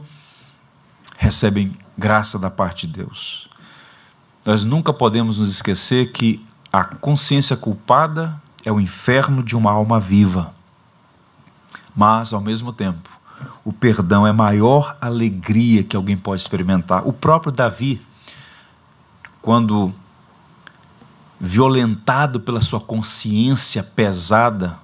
recebem 1.17 1.73
graça 1.97 2.37
da 2.37 2.49
parte 2.49 2.87
de 2.87 2.93
Deus. 2.93 3.47
Nós 4.45 4.63
nunca 4.63 4.91
podemos 4.91 5.39
nos 5.39 5.49
esquecer 5.49 6.11
que 6.11 6.45
a 6.71 6.83
consciência 6.83 7.55
culpada 7.55 8.41
é 8.65 8.71
o 8.71 8.79
inferno 8.79 9.43
de 9.43 9.55
uma 9.55 9.71
alma 9.71 9.99
viva. 9.99 10.53
Mas, 11.95 12.33
ao 12.33 12.41
mesmo 12.41 12.73
tempo, 12.73 13.09
o 13.63 13.71
perdão 13.71 14.25
é 14.25 14.31
a 14.31 14.33
maior 14.33 14.97
alegria 14.99 15.83
que 15.83 15.95
alguém 15.95 16.17
pode 16.17 16.41
experimentar. 16.41 17.07
O 17.07 17.13
próprio 17.13 17.51
Davi, 17.51 18.01
quando 19.41 19.93
violentado 21.39 22.39
pela 22.39 22.61
sua 22.61 22.79
consciência 22.79 23.83
pesada, 23.83 24.79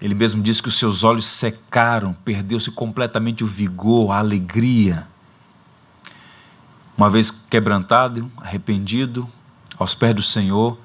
ele 0.00 0.14
mesmo 0.14 0.42
diz 0.42 0.60
que 0.60 0.68
os 0.68 0.78
seus 0.78 1.02
olhos 1.02 1.26
secaram, 1.26 2.12
perdeu-se 2.24 2.70
completamente 2.70 3.42
o 3.42 3.46
vigor, 3.46 4.12
a 4.12 4.18
alegria. 4.18 5.06
Uma 6.98 7.08
vez 7.08 7.30
quebrantado, 7.30 8.28
arrependido, 8.38 9.28
aos 9.78 9.94
pés 9.94 10.12
do 10.16 10.22
Senhor, 10.22 10.76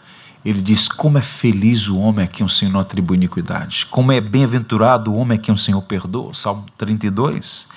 ele 0.45 0.61
diz: 0.61 0.87
Como 0.87 1.17
é 1.17 1.23
feliz 1.23 1.87
o 1.87 1.97
homem 1.97 2.25
a 2.25 2.27
quem 2.27 2.45
o 2.45 2.49
Senhor 2.49 2.71
não 2.71 2.79
atribui 2.79 3.17
iniquidade. 3.17 3.87
Como 3.87 4.11
é 4.11 4.21
bem-aventurado 4.21 5.11
o 5.11 5.15
homem 5.15 5.39
a 5.39 5.41
quem 5.41 5.51
o 5.51 5.57
Senhor 5.57 5.81
perdoa. 5.81 6.31
Salmo 6.35 6.67
32 6.77 7.67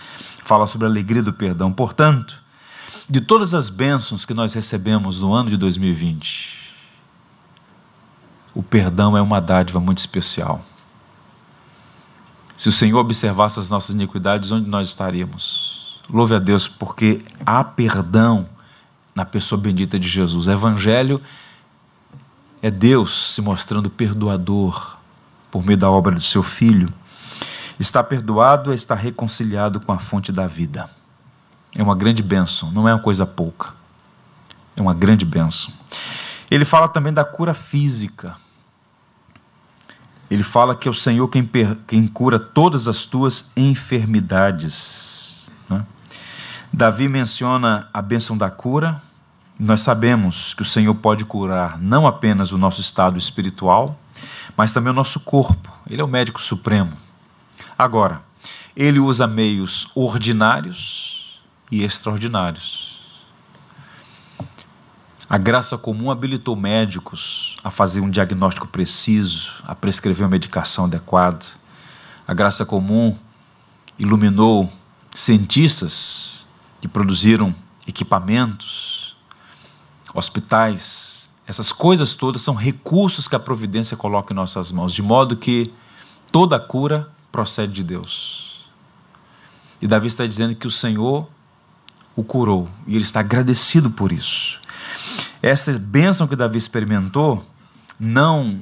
fala 0.44 0.66
sobre 0.66 0.86
a 0.86 0.90
alegria 0.90 1.22
do 1.22 1.32
perdão. 1.32 1.72
Portanto, 1.72 2.38
de 3.08 3.22
todas 3.22 3.54
as 3.54 3.70
bênçãos 3.70 4.26
que 4.26 4.34
nós 4.34 4.52
recebemos 4.52 5.22
no 5.22 5.32
ano 5.32 5.48
de 5.48 5.56
2020, 5.56 6.74
o 8.54 8.62
perdão 8.62 9.16
é 9.16 9.22
uma 9.22 9.40
dádiva 9.40 9.80
muito 9.80 9.98
especial. 9.98 10.62
Se 12.54 12.68
o 12.68 12.72
Senhor 12.72 12.98
observasse 12.98 13.58
as 13.58 13.70
nossas 13.70 13.94
iniquidades, 13.94 14.50
onde 14.50 14.68
nós 14.68 14.88
estaríamos? 14.88 15.75
Louve 16.08 16.34
a 16.34 16.38
Deus, 16.38 16.68
porque 16.68 17.24
há 17.44 17.64
perdão 17.64 18.48
na 19.14 19.24
pessoa 19.24 19.60
bendita 19.60 19.98
de 19.98 20.08
Jesus. 20.08 20.46
O 20.46 20.52
Evangelho 20.52 21.20
é 22.62 22.70
Deus 22.70 23.34
se 23.34 23.40
mostrando 23.40 23.90
perdoador 23.90 24.96
por 25.50 25.64
meio 25.64 25.78
da 25.78 25.90
obra 25.90 26.14
do 26.14 26.22
seu 26.22 26.42
Filho. 26.42 26.92
Está 27.78 28.02
perdoado 28.02 28.72
é 28.72 28.74
estar 28.74 28.94
reconciliado 28.94 29.80
com 29.80 29.92
a 29.92 29.98
fonte 29.98 30.30
da 30.30 30.46
vida. 30.46 30.88
É 31.74 31.82
uma 31.82 31.94
grande 31.94 32.22
bênção, 32.22 32.70
não 32.70 32.88
é 32.88 32.94
uma 32.94 33.02
coisa 33.02 33.26
pouca. 33.26 33.74
É 34.74 34.80
uma 34.80 34.94
grande 34.94 35.24
bênção. 35.24 35.72
Ele 36.50 36.64
fala 36.64 36.88
também 36.88 37.12
da 37.12 37.24
cura 37.24 37.52
física. 37.52 38.36
Ele 40.30 40.42
fala 40.42 40.74
que 40.74 40.88
é 40.88 40.90
o 40.90 40.94
Senhor 40.94 41.28
quem, 41.28 41.48
quem 41.86 42.06
cura 42.06 42.38
todas 42.38 42.88
as 42.88 43.04
tuas 43.04 43.50
enfermidades. 43.56 45.35
Davi 46.76 47.08
menciona 47.08 47.88
a 47.90 48.02
bênção 48.02 48.36
da 48.36 48.50
cura. 48.50 49.00
Nós 49.58 49.80
sabemos 49.80 50.52
que 50.52 50.60
o 50.60 50.64
Senhor 50.66 50.94
pode 50.96 51.24
curar 51.24 51.78
não 51.80 52.06
apenas 52.06 52.52
o 52.52 52.58
nosso 52.58 52.82
estado 52.82 53.16
espiritual, 53.16 53.98
mas 54.54 54.74
também 54.74 54.90
o 54.90 54.94
nosso 54.94 55.18
corpo. 55.20 55.72
Ele 55.88 56.02
é 56.02 56.04
o 56.04 56.08
médico 56.08 56.38
supremo. 56.38 56.92
Agora, 57.78 58.20
ele 58.76 58.98
usa 58.98 59.26
meios 59.26 59.88
ordinários 59.94 61.40
e 61.72 61.82
extraordinários. 61.82 63.24
A 65.30 65.38
graça 65.38 65.78
comum 65.78 66.10
habilitou 66.10 66.54
médicos 66.56 67.56
a 67.64 67.70
fazer 67.70 68.02
um 68.02 68.10
diagnóstico 68.10 68.68
preciso, 68.68 69.50
a 69.64 69.74
prescrever 69.74 70.24
uma 70.24 70.32
medicação 70.32 70.84
adequada. 70.84 71.46
A 72.28 72.34
graça 72.34 72.66
comum 72.66 73.16
iluminou 73.98 74.70
cientistas 75.14 76.35
que 76.86 76.92
produziram 76.92 77.52
equipamentos, 77.86 79.16
hospitais, 80.14 81.28
essas 81.46 81.72
coisas 81.72 82.14
todas 82.14 82.42
são 82.42 82.54
recursos 82.54 83.26
que 83.26 83.34
a 83.34 83.40
providência 83.40 83.96
coloca 83.96 84.32
em 84.32 84.36
nossas 84.36 84.70
mãos, 84.70 84.94
de 84.94 85.02
modo 85.02 85.36
que 85.36 85.72
toda 86.30 86.60
cura 86.60 87.10
procede 87.32 87.72
de 87.72 87.82
Deus. 87.82 88.64
E 89.82 89.86
Davi 89.86 90.06
está 90.06 90.24
dizendo 90.24 90.54
que 90.54 90.66
o 90.66 90.70
Senhor 90.70 91.28
o 92.14 92.22
curou 92.22 92.68
e 92.86 92.94
ele 92.94 93.04
está 93.04 93.20
agradecido 93.20 93.90
por 93.90 94.12
isso. 94.12 94.60
Essa 95.42 95.76
bênção 95.78 96.28
que 96.28 96.36
Davi 96.36 96.56
experimentou 96.56 97.44
não 97.98 98.60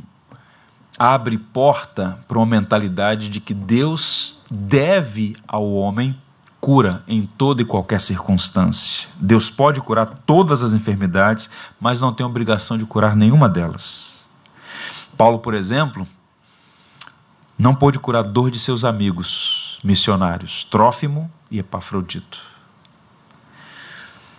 abre 0.99 1.37
porta 1.37 2.19
para 2.27 2.39
uma 2.39 2.47
mentalidade 2.47 3.29
de 3.29 3.39
que 3.39 3.53
Deus 3.53 4.41
deve 4.51 5.37
ao 5.47 5.73
homem 5.73 6.19
cura 6.65 7.05
em 7.07 7.27
toda 7.27 7.61
e 7.61 7.65
qualquer 7.67 8.01
circunstância. 8.01 9.07
Deus 9.21 9.51
pode 9.51 9.83
curar 9.83 10.07
todas 10.25 10.63
as 10.63 10.73
enfermidades, 10.73 11.51
mas 11.79 12.01
não 12.01 12.11
tem 12.11 12.25
obrigação 12.25 12.79
de 12.79 12.87
curar 12.87 13.15
nenhuma 13.15 13.51
delas. 13.51 14.25
Paulo, 15.15 15.41
por 15.41 15.53
exemplo, 15.53 16.09
não 17.59 17.75
pôde 17.75 17.99
curar 17.99 18.21
a 18.21 18.27
dor 18.27 18.51
de 18.51 18.59
seus 18.59 18.83
amigos 18.83 19.79
missionários, 19.85 20.65
Trófimo 20.65 21.31
e 21.51 21.59
Epafrodito. 21.59 22.41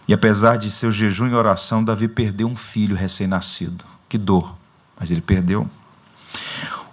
E 0.08 0.14
apesar 0.14 0.58
de 0.58 0.72
seu 0.72 0.92
jejum 0.92 1.28
e 1.28 1.36
oração, 1.36 1.84
Davi 1.84 2.08
perdeu 2.08 2.48
um 2.48 2.56
filho 2.56 2.96
recém-nascido. 2.96 3.86
Que 4.10 4.18
dor, 4.18 4.58
mas 5.00 5.12
ele 5.12 5.22
perdeu. 5.22 5.70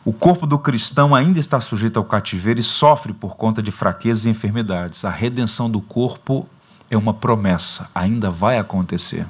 O 0.05 0.13
corpo 0.13 0.49
do 0.49 0.59
cristão 0.59 1.15
ainda 1.15 1.39
está 1.39 1.61
sujeito 1.61 1.97
ao 1.97 2.05
cativeiro 2.05 2.59
e 2.59 2.63
sofre 2.63 3.13
por 3.13 3.37
conta 3.37 3.63
de 3.63 3.71
fraquezas 3.71 4.25
e 4.25 4.31
enfermidades. 4.31 5.05
A 5.05 5.11
redenção 5.11 5.71
do 5.71 5.81
corpo 5.81 6.49
é 6.91 6.97
uma 6.97 7.15
promessa, 7.15 7.89
ainda 7.95 8.29
vai 8.29 8.59
acontecer. 8.59 9.27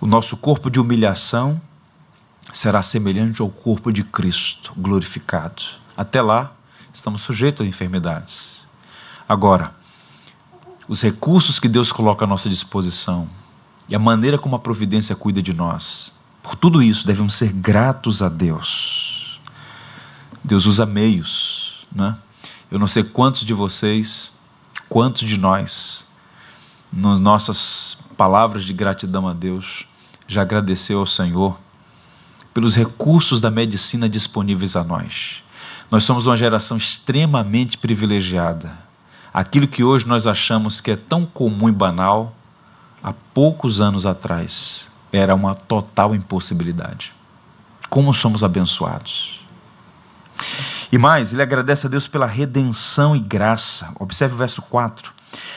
O 0.00 0.06
nosso 0.06 0.36
corpo 0.36 0.70
de 0.70 0.78
humilhação 0.78 1.60
será 2.52 2.80
semelhante 2.80 3.42
ao 3.42 3.48
corpo 3.48 3.92
de 3.92 4.04
Cristo 4.04 4.72
glorificado. 4.76 5.64
Até 5.96 6.22
lá, 6.22 6.52
estamos 6.92 7.22
sujeitos 7.22 7.66
a 7.66 7.68
enfermidades. 7.68 8.64
Agora, 9.28 9.74
os 10.86 11.02
recursos 11.02 11.58
que 11.58 11.68
Deus 11.68 11.90
coloca 11.90 12.24
à 12.24 12.28
nossa 12.28 12.48
disposição 12.48 13.28
e 13.88 13.96
a 13.96 13.98
maneira 13.98 14.38
como 14.38 14.54
a 14.54 14.60
providência 14.60 15.16
cuida 15.16 15.42
de 15.42 15.52
nós, 15.52 16.14
por 16.40 16.54
tudo 16.54 16.80
isso 16.80 17.04
devemos 17.04 17.34
ser 17.34 17.52
gratos 17.52 18.22
a 18.22 18.28
Deus. 18.28 19.21
Deus 20.44 20.66
usa 20.66 20.84
meios, 20.84 21.86
né? 21.94 22.16
Eu 22.70 22.78
não 22.78 22.86
sei 22.86 23.04
quantos 23.04 23.44
de 23.44 23.52
vocês, 23.52 24.32
quantos 24.88 25.28
de 25.28 25.38
nós, 25.38 26.06
nas 26.92 27.18
nossas 27.18 27.98
palavras 28.16 28.64
de 28.64 28.72
gratidão 28.72 29.28
a 29.28 29.32
Deus, 29.32 29.86
já 30.26 30.42
agradeceu 30.42 30.98
ao 31.00 31.06
Senhor 31.06 31.58
pelos 32.54 32.74
recursos 32.74 33.40
da 33.40 33.50
medicina 33.50 34.08
disponíveis 34.08 34.76
a 34.76 34.82
nós. 34.82 35.42
Nós 35.90 36.04
somos 36.04 36.26
uma 36.26 36.36
geração 36.36 36.76
extremamente 36.76 37.76
privilegiada. 37.76 38.78
Aquilo 39.32 39.68
que 39.68 39.84
hoje 39.84 40.06
nós 40.06 40.26
achamos 40.26 40.80
que 40.80 40.90
é 40.90 40.96
tão 40.96 41.26
comum 41.26 41.68
e 41.68 41.72
banal, 41.72 42.34
há 43.02 43.12
poucos 43.12 43.80
anos 43.80 44.06
atrás 44.06 44.90
era 45.12 45.34
uma 45.34 45.54
total 45.54 46.14
impossibilidade. 46.14 47.12
Como 47.90 48.14
somos 48.14 48.42
abençoados. 48.42 49.41
E 50.92 50.98
mais, 50.98 51.32
ele 51.32 51.40
agradece 51.40 51.86
a 51.86 51.90
Deus 51.90 52.06
pela 52.06 52.26
redenção 52.26 53.16
e 53.16 53.18
graça. 53.18 53.94
Observe 53.98 54.34
o 54.34 54.36
verso 54.38 54.60
4. 54.60 55.10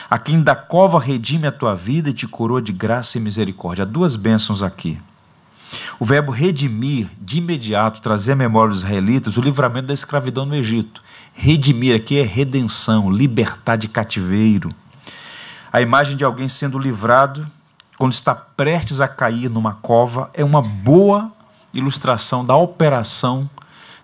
A 0.08 0.18
quem 0.18 0.42
da 0.42 0.56
cova 0.56 0.98
redime 0.98 1.46
a 1.46 1.52
tua 1.52 1.74
vida 1.74 2.08
e 2.08 2.14
te 2.14 2.26
coroa 2.26 2.62
de 2.62 2.72
graça 2.72 3.18
e 3.18 3.20
misericórdia. 3.20 3.82
Há 3.82 3.86
duas 3.86 4.16
bênçãos 4.16 4.62
aqui. 4.62 4.98
O 6.00 6.06
verbo 6.06 6.32
redimir, 6.32 7.10
de 7.20 7.36
imediato, 7.36 8.00
trazer 8.00 8.32
à 8.32 8.36
memória 8.36 8.70
dos 8.70 8.78
israelitas 8.78 9.36
o 9.36 9.42
livramento 9.42 9.88
da 9.88 9.92
escravidão 9.92 10.46
no 10.46 10.54
Egito. 10.54 11.02
Redimir 11.34 11.94
aqui 11.94 12.18
é 12.18 12.22
redenção, 12.22 13.10
libertar 13.10 13.76
de 13.76 13.88
cativeiro. 13.88 14.74
A 15.70 15.82
imagem 15.82 16.16
de 16.16 16.24
alguém 16.24 16.48
sendo 16.48 16.78
livrado 16.78 17.46
quando 17.98 18.12
está 18.12 18.34
prestes 18.34 19.02
a 19.02 19.08
cair 19.08 19.50
numa 19.50 19.74
cova 19.74 20.30
é 20.32 20.42
uma 20.42 20.62
boa 20.62 21.30
ilustração 21.74 22.42
da 22.42 22.56
operação 22.56 23.50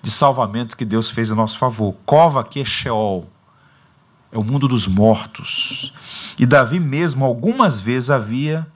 de 0.03 0.11
salvamento 0.11 0.77
que 0.77 0.85
Deus 0.85 1.09
fez 1.09 1.31
em 1.31 1.35
nosso 1.35 1.57
favor. 1.57 1.95
Cova 2.05 2.41
aqui 2.41 2.61
é 2.61 2.65
Sheol, 2.65 3.31
é 4.33 4.39
o 4.39 4.43
mundo 4.43 4.67
dos 4.67 4.89
mortos. 4.89 5.95
E 6.37 6.45
Davi 6.45 6.81
mesmo 6.81 7.25
algumas 7.25 7.81
vezes 7.81 8.11
havia 8.11 8.67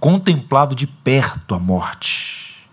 contemplado 0.00 0.74
de 0.74 0.86
perto 0.86 1.54
a 1.54 1.58
morte, 1.58 2.66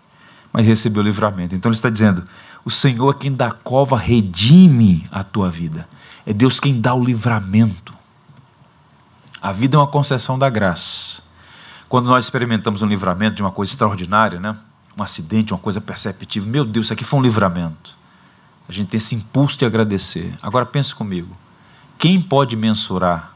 mas 0.50 0.66
recebeu 0.66 1.02
o 1.02 1.04
livramento. 1.04 1.54
Então 1.54 1.68
ele 1.68 1.76
está 1.76 1.90
dizendo: 1.90 2.26
o 2.64 2.70
Senhor 2.70 3.14
é 3.14 3.18
quem 3.18 3.32
da 3.32 3.50
cova 3.50 3.98
redime 3.98 5.06
a 5.12 5.22
tua 5.22 5.50
vida. 5.50 5.86
É 6.24 6.32
Deus 6.32 6.58
quem 6.58 6.80
dá 6.80 6.94
o 6.94 7.04
livramento. 7.04 7.94
A 9.40 9.52
vida 9.52 9.76
é 9.76 9.78
uma 9.78 9.86
concessão 9.86 10.38
da 10.38 10.48
graça. 10.50 11.22
Quando 11.88 12.06
nós 12.06 12.24
experimentamos 12.24 12.82
um 12.82 12.86
livramento 12.86 13.36
de 13.36 13.42
uma 13.42 13.52
coisa 13.52 13.72
extraordinária, 13.72 14.40
né? 14.40 14.56
Um 14.98 15.02
acidente, 15.02 15.52
uma 15.52 15.58
coisa 15.58 15.80
perceptível, 15.80 16.48
meu 16.48 16.64
Deus, 16.64 16.86
isso 16.86 16.92
aqui 16.92 17.04
foi 17.04 17.18
um 17.18 17.22
livramento. 17.22 17.96
A 18.68 18.72
gente 18.72 18.88
tem 18.88 18.98
esse 18.98 19.14
impulso 19.14 19.58
de 19.58 19.64
agradecer. 19.64 20.34
Agora 20.42 20.66
pense 20.66 20.94
comigo: 20.94 21.36
quem 21.96 22.20
pode 22.20 22.56
mensurar 22.56 23.34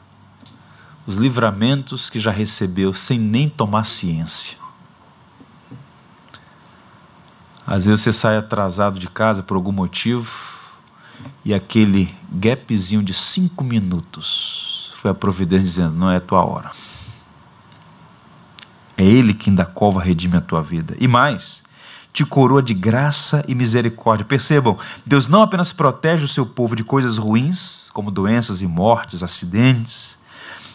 os 1.07 1.17
livramentos 1.17 2.11
que 2.11 2.21
já 2.21 2.31
recebeu 2.31 2.93
sem 2.93 3.19
nem 3.19 3.49
tomar 3.49 3.85
ciência. 3.85 4.57
Às 7.67 7.87
vezes 7.87 8.03
você 8.03 8.13
sai 8.13 8.37
atrasado 8.37 8.99
de 8.99 9.09
casa 9.09 9.43
por 9.43 9.55
algum 9.55 9.73
motivo 9.73 10.31
e 11.45 11.55
aquele 11.55 12.15
gapzinho 12.31 13.03
de 13.03 13.15
cinco 13.15 13.65
minutos 13.65 14.93
foi 14.97 15.11
a 15.11 15.15
providência 15.15 15.65
dizendo: 15.65 15.95
não 15.95 16.11
é 16.11 16.21
tua 16.21 16.45
hora. 16.45 16.71
É 18.97 19.05
Ele 19.05 19.35
quem 19.35 19.55
da 19.55 19.65
cova 19.65 20.01
redime 20.01 20.37
a 20.37 20.41
tua 20.41 20.63
vida. 20.63 20.97
E 21.01 21.09
mais, 21.09 21.63
te 22.13 22.25
coroa 22.25 22.63
de 22.63 22.75
graça 22.75 23.43
e 23.49 23.55
misericórdia. 23.55 24.25
Percebam, 24.25 24.77
Deus 25.05 25.29
não 25.29 25.43
apenas 25.43 25.73
protege 25.73 26.25
o 26.25 26.29
seu 26.29 26.45
povo 26.45 26.77
de 26.77 26.85
coisas 26.85 27.17
ruins, 27.17 27.89
como 27.93 28.11
doenças 28.11 28.61
e 28.61 28.67
mortes, 28.67 29.23
acidentes, 29.23 30.19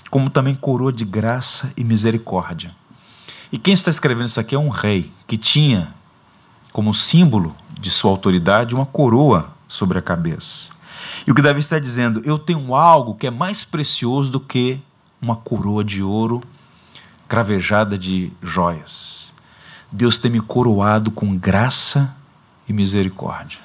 como 0.10 0.30
também 0.30 0.56
coroa 0.56 0.92
de 0.92 1.06
graça 1.06 1.72
e 1.78 1.84
misericórdia. 1.84 2.76
E 3.52 3.58
quem 3.58 3.74
está 3.74 3.90
escrevendo 3.90 4.28
isso 4.28 4.40
aqui 4.40 4.56
é 4.56 4.60
um 4.60 4.70
rei 4.70 5.12
que 5.28 5.38
tinha 5.38 5.94
como 6.74 6.94
símbolo 6.94 7.56
de 7.80 7.90
sua 7.90 8.12
autoridade 8.12 8.76
uma 8.76 8.86
coroa 8.86 9.50
sobre 9.68 10.00
a 10.00 10.02
cabeça. 10.02 10.72
E 11.26 11.32
o 11.32 11.36
que 11.36 11.42
Davi 11.42 11.60
está 11.60 11.80
dizendo, 11.80 12.22
eu 12.26 12.38
tenho 12.40 12.74
algo 12.74 13.16
que 13.16 13.28
é 13.28 13.32
mais 13.32 13.64
precioso 13.64 14.32
do 14.32 14.40
que 14.40 14.80
uma 15.22 15.36
coroa 15.36 15.84
de 15.84 16.02
ouro 16.02 16.42
cravejada 17.28 17.98
de 17.98 18.32
joias. 18.42 19.34
Deus 19.92 20.18
tem 20.18 20.32
me 20.32 20.42
coroado 20.42 21.12
com 21.12 21.36
graça 21.38 22.16
e 22.68 22.74
misericórdia. 22.74 23.60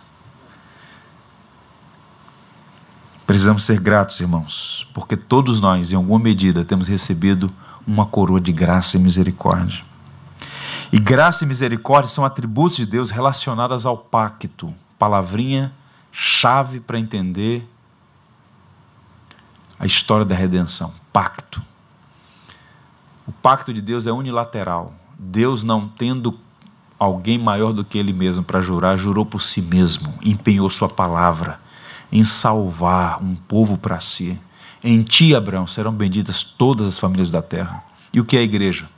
Precisamos 3.26 3.64
ser 3.64 3.80
gratos, 3.80 4.20
irmãos, 4.20 4.88
porque 4.92 5.16
todos 5.16 5.60
nós, 5.60 5.92
em 5.92 5.96
alguma 5.96 6.18
medida, 6.18 6.64
temos 6.64 6.88
recebido 6.88 7.52
uma 7.86 8.04
coroa 8.04 8.40
de 8.40 8.52
graça 8.52 8.96
e 8.96 9.00
misericórdia. 9.00 9.84
E 10.92 10.98
graça 10.98 11.44
e 11.44 11.46
misericórdia 11.46 12.10
são 12.10 12.24
atributos 12.24 12.76
de 12.76 12.86
Deus 12.86 13.10
relacionados 13.10 13.86
ao 13.86 13.96
pacto, 13.96 14.74
palavrinha 14.98 15.72
chave 16.12 16.78
para 16.78 16.98
entender 16.98 17.66
a 19.78 19.86
história 19.86 20.24
da 20.24 20.34
redenção: 20.34 20.92
pacto. 21.12 21.62
O 23.26 23.32
pacto 23.32 23.72
de 23.72 23.80
Deus 23.80 24.06
é 24.06 24.12
unilateral. 24.12 24.94
Deus, 25.18 25.62
não 25.62 25.88
tendo 25.88 26.38
alguém 26.98 27.38
maior 27.38 27.72
do 27.72 27.84
que 27.84 27.98
Ele 27.98 28.12
mesmo 28.12 28.42
para 28.42 28.60
jurar, 28.60 28.96
jurou 28.96 29.24
por 29.24 29.42
si 29.42 29.62
mesmo, 29.62 30.12
empenhou 30.24 30.68
Sua 30.70 30.88
palavra 30.88 31.60
em 32.10 32.22
salvar 32.24 33.22
um 33.22 33.34
povo 33.34 33.78
para 33.78 33.98
si. 34.00 34.38
Em 34.84 35.02
ti, 35.02 35.34
Abraão, 35.34 35.66
serão 35.66 35.92
benditas 35.92 36.42
todas 36.42 36.86
as 36.86 36.98
famílias 36.98 37.30
da 37.30 37.40
terra. 37.40 37.82
E 38.12 38.20
o 38.20 38.24
que 38.24 38.36
é 38.36 38.40
a 38.40 38.44
igreja? 38.44 38.88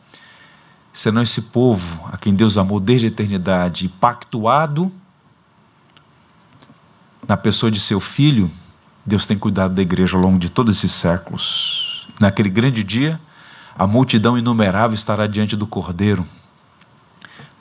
Senão 0.93 1.23
esse 1.23 1.43
povo 1.43 2.09
a 2.13 2.17
quem 2.17 2.35
Deus 2.35 2.57
amou 2.57 2.81
desde 2.81 3.07
a 3.07 3.11
eternidade 3.11 3.89
pactuado 3.89 4.91
na 7.27 7.37
pessoa 7.37 7.71
de 7.71 7.81
seu 7.81 8.01
filho, 8.01 8.51
Deus 9.05 9.27
tem 9.27 9.37
cuidado 9.37 9.75
da 9.75 9.83
igreja 9.83 10.17
ao 10.17 10.23
longo 10.23 10.39
de 10.39 10.51
todos 10.51 10.77
esses 10.77 10.93
séculos. 10.93 12.07
Naquele 12.21 12.49
grande 12.49 12.83
dia, 12.83 13.21
a 13.77 13.87
multidão 13.87 14.39
inumerável 14.39 14.95
estará 14.95 15.27
diante 15.27 15.57
do 15.57 15.67
Cordeiro, 15.67 16.25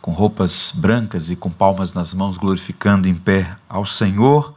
com 0.02 0.12
roupas 0.12 0.72
brancas 0.76 1.30
e 1.30 1.36
com 1.36 1.50
palmas 1.50 1.94
nas 1.94 2.14
mãos, 2.14 2.38
glorificando 2.38 3.08
em 3.08 3.16
pé 3.16 3.56
ao 3.68 3.86
Senhor 3.86 4.54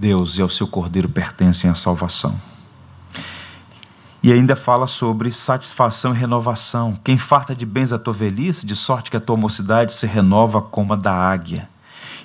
Deus 0.00 0.38
e 0.38 0.40
ao 0.42 0.48
seu 0.48 0.66
Cordeiro 0.66 1.10
pertencem 1.10 1.68
a 1.68 1.74
salvação. 1.74 2.40
E 4.22 4.32
ainda 4.32 4.56
fala 4.56 4.86
sobre 4.86 5.30
satisfação 5.30 6.14
e 6.14 6.18
renovação. 6.18 6.98
Quem 7.04 7.18
farta 7.18 7.54
de 7.54 7.66
bens 7.66 7.92
a 7.92 7.98
tua 7.98 8.14
velhice, 8.14 8.64
de 8.64 8.74
sorte 8.74 9.10
que 9.10 9.16
a 9.16 9.20
tua 9.20 9.36
mocidade 9.36 9.92
se 9.92 10.06
renova 10.06 10.62
como 10.62 10.94
a 10.94 10.96
da 10.96 11.12
águia. 11.12 11.68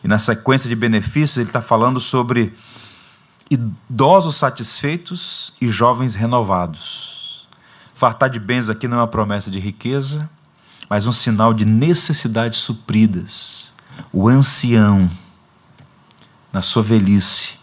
E 0.04 0.08
na 0.08 0.18
sequência 0.18 0.70
de 0.70 0.76
benefícios, 0.76 1.38
ele 1.38 1.50
está 1.50 1.62
falando 1.62 2.00
sobre 2.00 2.54
idosos 3.50 4.36
satisfeitos 4.36 5.54
e 5.60 5.68
jovens 5.68 6.16
renovados. 6.16 7.15
Fartar 7.96 8.30
de 8.30 8.40
bens 8.42 8.70
aqui 8.70 8.90
não 8.90 8.98
é 8.98 9.02
uma 9.02 9.08
promessa 9.08 9.50
de 9.50 9.58
riqueza, 9.58 10.30
mas 10.90 11.08
um 11.08 11.14
sinal 11.14 11.54
de 11.54 11.64
necessidades 11.64 12.60
supridas. 12.60 13.74
O 14.12 14.28
ancião, 14.28 15.10
na 16.52 16.62
sua 16.62 16.84
velhice, 16.84 17.58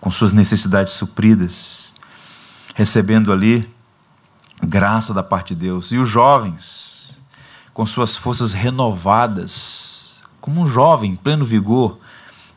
com 0.00 0.12
suas 0.12 0.32
necessidades 0.32 0.92
supridas, 0.92 1.92
recebendo 2.76 3.32
ali 3.32 3.68
graça 4.62 5.12
da 5.12 5.24
parte 5.24 5.56
de 5.56 5.62
Deus. 5.62 5.90
E 5.90 5.98
os 5.98 6.08
jovens, 6.08 7.20
com 7.72 7.84
suas 7.84 8.16
forças 8.16 8.52
renovadas, 8.52 10.22
como 10.40 10.60
um 10.60 10.66
jovem 10.66 11.10
em 11.10 11.16
pleno 11.16 11.44
vigor. 11.44 11.98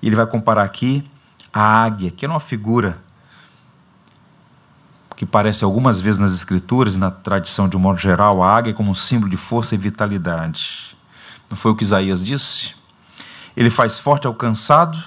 Ele 0.03 0.15
vai 0.15 0.27
comparar 0.27 0.63
aqui 0.63 1.03
a 1.51 1.83
águia, 1.83 2.11
que 2.11 2.25
é 2.25 2.29
uma 2.29 2.39
figura 2.39 3.01
que 5.17 5.23
aparece 5.23 5.63
algumas 5.63 5.99
vezes 5.99 6.19
nas 6.19 6.31
escrituras 6.31 6.95
e 6.95 6.99
na 6.99 7.09
tradição 7.09 7.67
de 7.67 7.75
um 7.75 7.79
modo 7.79 7.97
geral, 7.97 8.43
a 8.43 8.55
águia 8.55 8.71
como 8.71 8.91
um 8.91 8.93
símbolo 8.93 9.31
de 9.31 9.35
força 9.35 9.73
e 9.73 9.77
vitalidade. 9.77 10.95
Não 11.49 11.57
foi 11.57 11.71
o 11.71 11.75
que 11.75 11.83
Isaías 11.83 12.23
disse? 12.23 12.75
Ele 13.55 13.71
faz 13.71 13.97
forte 13.97 14.27
ao 14.27 14.35
cansado 14.35 15.03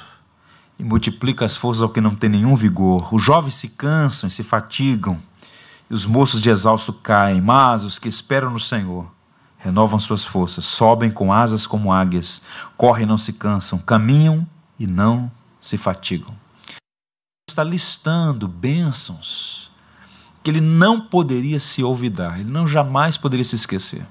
e 0.76 0.82
multiplica 0.82 1.44
as 1.44 1.54
forças 1.54 1.80
ao 1.80 1.88
que 1.88 2.00
não 2.00 2.12
tem 2.12 2.28
nenhum 2.28 2.56
vigor. 2.56 3.14
Os 3.14 3.22
jovens 3.22 3.54
se 3.54 3.68
cansam 3.68 4.26
e 4.26 4.32
se 4.32 4.42
fatigam, 4.42 5.16
e 5.88 5.94
os 5.94 6.04
moços 6.04 6.42
de 6.42 6.50
exausto 6.50 6.92
caem, 6.92 7.40
mas 7.40 7.84
os 7.84 8.00
que 8.00 8.08
esperam 8.08 8.50
no 8.50 8.58
Senhor 8.58 9.08
renovam 9.58 10.00
suas 10.00 10.24
forças, 10.24 10.64
sobem 10.64 11.12
com 11.12 11.32
asas 11.32 11.68
como 11.68 11.92
águias, 11.92 12.42
correm 12.76 13.04
e 13.04 13.08
não 13.08 13.16
se 13.16 13.32
cansam, 13.32 13.78
caminham 13.78 14.44
e 14.76 14.88
não 14.88 15.30
se 15.60 15.76
fatigam. 15.76 16.34
Está 17.48 17.62
listando 17.62 18.48
bênçãos 18.48 19.69
que 20.42 20.50
ele 20.50 20.60
não 20.60 21.00
poderia 21.00 21.60
se 21.60 21.82
olvidar, 21.82 22.40
ele 22.40 22.50
não 22.50 22.66
jamais 22.66 23.16
poderia 23.16 23.44
se 23.44 23.56
esquecer. 23.56 24.06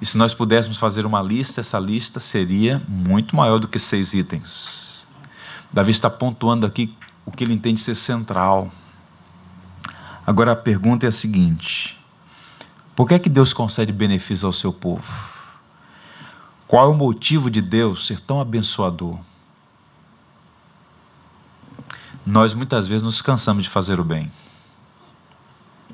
E 0.00 0.06
se 0.06 0.18
nós 0.18 0.34
pudéssemos 0.34 0.76
fazer 0.76 1.06
uma 1.06 1.22
lista, 1.22 1.60
essa 1.60 1.78
lista 1.78 2.18
seria 2.18 2.82
muito 2.88 3.36
maior 3.36 3.60
do 3.60 3.68
que 3.68 3.78
seis 3.78 4.12
itens. 4.14 5.06
Davi 5.72 5.92
está 5.92 6.10
pontuando 6.10 6.66
aqui 6.66 6.94
o 7.24 7.30
que 7.30 7.44
ele 7.44 7.54
entende 7.54 7.80
ser 7.80 7.94
central. 7.94 8.68
Agora 10.26 10.52
a 10.52 10.56
pergunta 10.56 11.06
é 11.06 11.08
a 11.08 11.12
seguinte: 11.12 11.96
por 12.96 13.06
que 13.06 13.14
é 13.14 13.18
que 13.18 13.28
Deus 13.28 13.52
concede 13.52 13.92
benefícios 13.92 14.44
ao 14.44 14.52
seu 14.52 14.72
povo? 14.72 15.04
Qual 16.66 16.86
é 16.86 16.92
o 16.92 16.96
motivo 16.96 17.48
de 17.48 17.60
Deus 17.60 18.06
ser 18.06 18.18
tão 18.18 18.40
abençoador? 18.40 19.18
Nós 22.26 22.54
muitas 22.54 22.88
vezes 22.88 23.02
nos 23.02 23.22
cansamos 23.22 23.64
de 23.64 23.68
fazer 23.68 24.00
o 24.00 24.04
bem. 24.04 24.30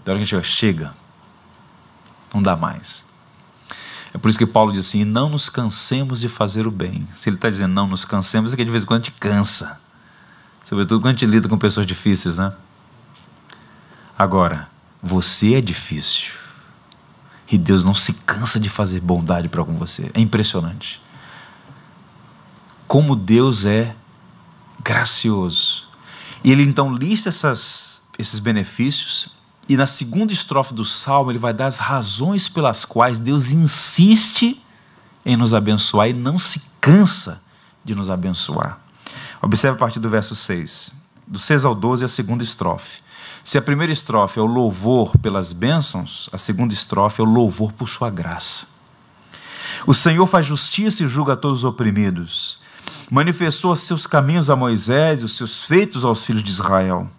Da 0.09 0.15
hora 0.15 0.25
que 0.25 0.35
a 0.35 0.39
gente 0.39 0.49
chega, 0.49 0.95
não 2.33 2.41
dá 2.41 2.57
mais. 2.57 3.05
É 4.15 4.17
por 4.17 4.31
isso 4.31 4.39
que 4.39 4.47
Paulo 4.47 4.73
diz 4.73 4.87
assim: 4.87 5.05
não 5.05 5.29
nos 5.29 5.51
cansemos 5.51 6.19
de 6.19 6.31
fazer 6.31 6.67
o 6.67 6.71
bem. 6.71 7.07
Se 7.13 7.29
ele 7.29 7.37
está 7.37 7.51
dizendo 7.51 7.75
não 7.75 7.87
nos 7.87 8.07
cansemos, 8.07 8.55
é 8.55 8.57
que 8.57 8.65
de 8.65 8.71
vez 8.71 8.85
em 8.85 8.87
quando 8.87 9.03
a 9.03 9.05
gente 9.05 9.21
cansa. 9.21 9.79
Sobretudo 10.65 11.03
quando 11.03 11.09
a 11.09 11.13
gente 11.13 11.27
lida 11.27 11.47
com 11.47 11.59
pessoas 11.59 11.87
difíceis, 11.87 12.39
né? 12.39 12.55
Agora, 14.19 14.71
você 15.03 15.57
é 15.57 15.61
difícil. 15.61 16.33
E 17.53 17.59
Deus 17.59 17.85
não 17.85 17.93
se 17.93 18.15
cansa 18.15 18.59
de 18.59 18.71
fazer 18.71 19.01
bondade 19.01 19.51
para 19.51 19.63
com 19.63 19.77
você. 19.77 20.11
É 20.15 20.21
impressionante. 20.21 21.03
Como 22.87 23.15
Deus 23.15 23.67
é 23.67 23.95
gracioso. 24.83 25.87
E 26.43 26.51
ele 26.51 26.63
então 26.63 26.95
lista 26.95 27.29
essas, 27.29 28.01
esses 28.19 28.39
benefícios 28.39 29.37
e 29.69 29.77
na 29.77 29.87
segunda 29.87 30.33
estrofe 30.33 30.73
do 30.73 30.85
salmo, 30.85 31.31
ele 31.31 31.39
vai 31.39 31.53
dar 31.53 31.67
as 31.67 31.79
razões 31.79 32.49
pelas 32.49 32.85
quais 32.85 33.21
Deus 33.21 33.51
insiste 33.51 34.63
em 35.27 35.37
nos 35.37 35.53
abençoar 35.53 36.09
e 36.09 36.15
não 36.15 36.39
se 36.39 36.63
cansa 36.81 37.41
de 37.85 37.95
nos 37.95 38.09
abençoar. 38.09 38.81
Observe 39.43 39.77
a 39.77 39.79
partir 39.79 40.01
do 40.01 40.09
verso 40.09 40.35
6. 40.35 40.91
Do 41.27 41.39
6 41.39 41.67
ao 41.67 41.75
12 41.75 42.03
é 42.03 42.07
a 42.07 42.09
segunda 42.09 42.43
estrofe. 42.43 43.03
Se 43.45 43.59
a 43.59 43.63
primeira 43.63 43.93
estrofe 43.93 44.39
é 44.39 44.43
o 44.43 44.47
louvor 44.47 45.17
pelas 45.19 45.53
bênçãos, 45.53 46.31
a 46.33 46.39
segunda 46.39 46.73
estrofe 46.73 47.21
é 47.21 47.25
o 47.25 47.27
louvor 47.27 47.73
por 47.73 47.89
sua 47.89 48.09
graça. 48.09 48.67
O 49.87 49.93
Senhor 49.93 50.27
faz 50.27 50.47
justiça 50.47 51.05
e 51.05 51.09
julga 51.09 51.37
todos 51.37 51.59
os 51.59 51.65
oprimidos. 51.65 52.59
Manifestou 53.11 53.75
seus 53.77 54.07
caminhos 54.07 54.49
a 54.51 54.57
Moisés 54.57 55.23
e 55.23 55.25
os 55.25 55.37
seus 55.37 55.63
feitos 55.63 56.05
aos 56.05 56.25
filhos 56.25 56.43
de 56.43 56.51
Israel. 56.51 57.11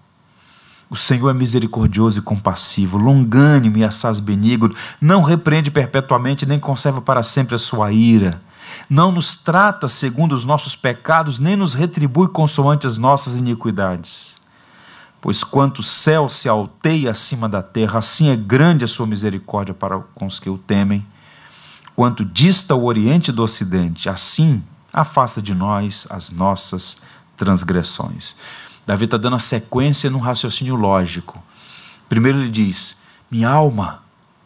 O 0.89 0.95
Senhor 0.95 1.30
é 1.30 1.34
misericordioso 1.34 2.19
e 2.19 2.21
compassivo, 2.21 2.97
longânimo 2.97 3.78
e 3.78 3.84
assaz 3.84 4.19
benigno, 4.19 4.73
não 4.99 5.21
repreende 5.21 5.69
perpetuamente, 5.69 6.47
nem 6.47 6.60
conserva 6.60 6.99
para 6.99 7.21
sempre 7.21 7.54
a 7.54 7.60
sua 7.60 7.91
ira. 7.91 8.41
Não 8.89 9.12
nos 9.12 9.36
trata 9.36 9.88
segundo 9.88 10.34
os 10.34 10.45
nossos 10.45 10.75
pecados, 10.75 11.38
nem 11.38 11.56
nos 11.56 11.75
retribui 11.75 12.28
consoante 12.30 12.88
as 12.88 12.97
nossas 12.97 13.38
iniquidades. 13.38 14.36
Pois 15.21 15.43
quanto 15.43 15.80
o 15.80 15.84
céu 15.84 16.28
se 16.28 16.49
alteia 16.49 17.12
acima 17.12 17.47
da 17.47 17.62
terra, 17.62 17.99
assim 17.99 18.30
é 18.30 18.36
grande 18.36 18.84
a 18.86 18.88
sua 18.88 19.06
misericórdia 19.06 19.75
para 19.75 19.99
com 20.15 20.25
os 20.25 20.39
que 20.39 20.49
o 20.49 20.58
temem. 20.58 21.06
Quanto 21.95 22.25
dista 22.25 22.73
o 22.73 22.86
oriente 22.86 23.32
do 23.32 23.43
ocidente, 23.43 24.10
assim 24.10 24.63
afasta 24.91 25.39
de 25.41 25.54
nós 25.54 26.08
as 26.10 26.32
nossas 26.32 26.97
transgressões. 27.38 28.36
Davi 28.89 29.06
está 29.06 29.17
dando 29.17 29.36
a 29.36 29.39
sequência 29.39 30.10
num 30.10 30.17
raciocínio 30.17 30.75
lógico. 30.75 31.43
Primeiro 32.10 32.39
ele 32.39 32.49
diz: 32.49 32.95
Minha 33.30 33.47
alma, 33.47 34.02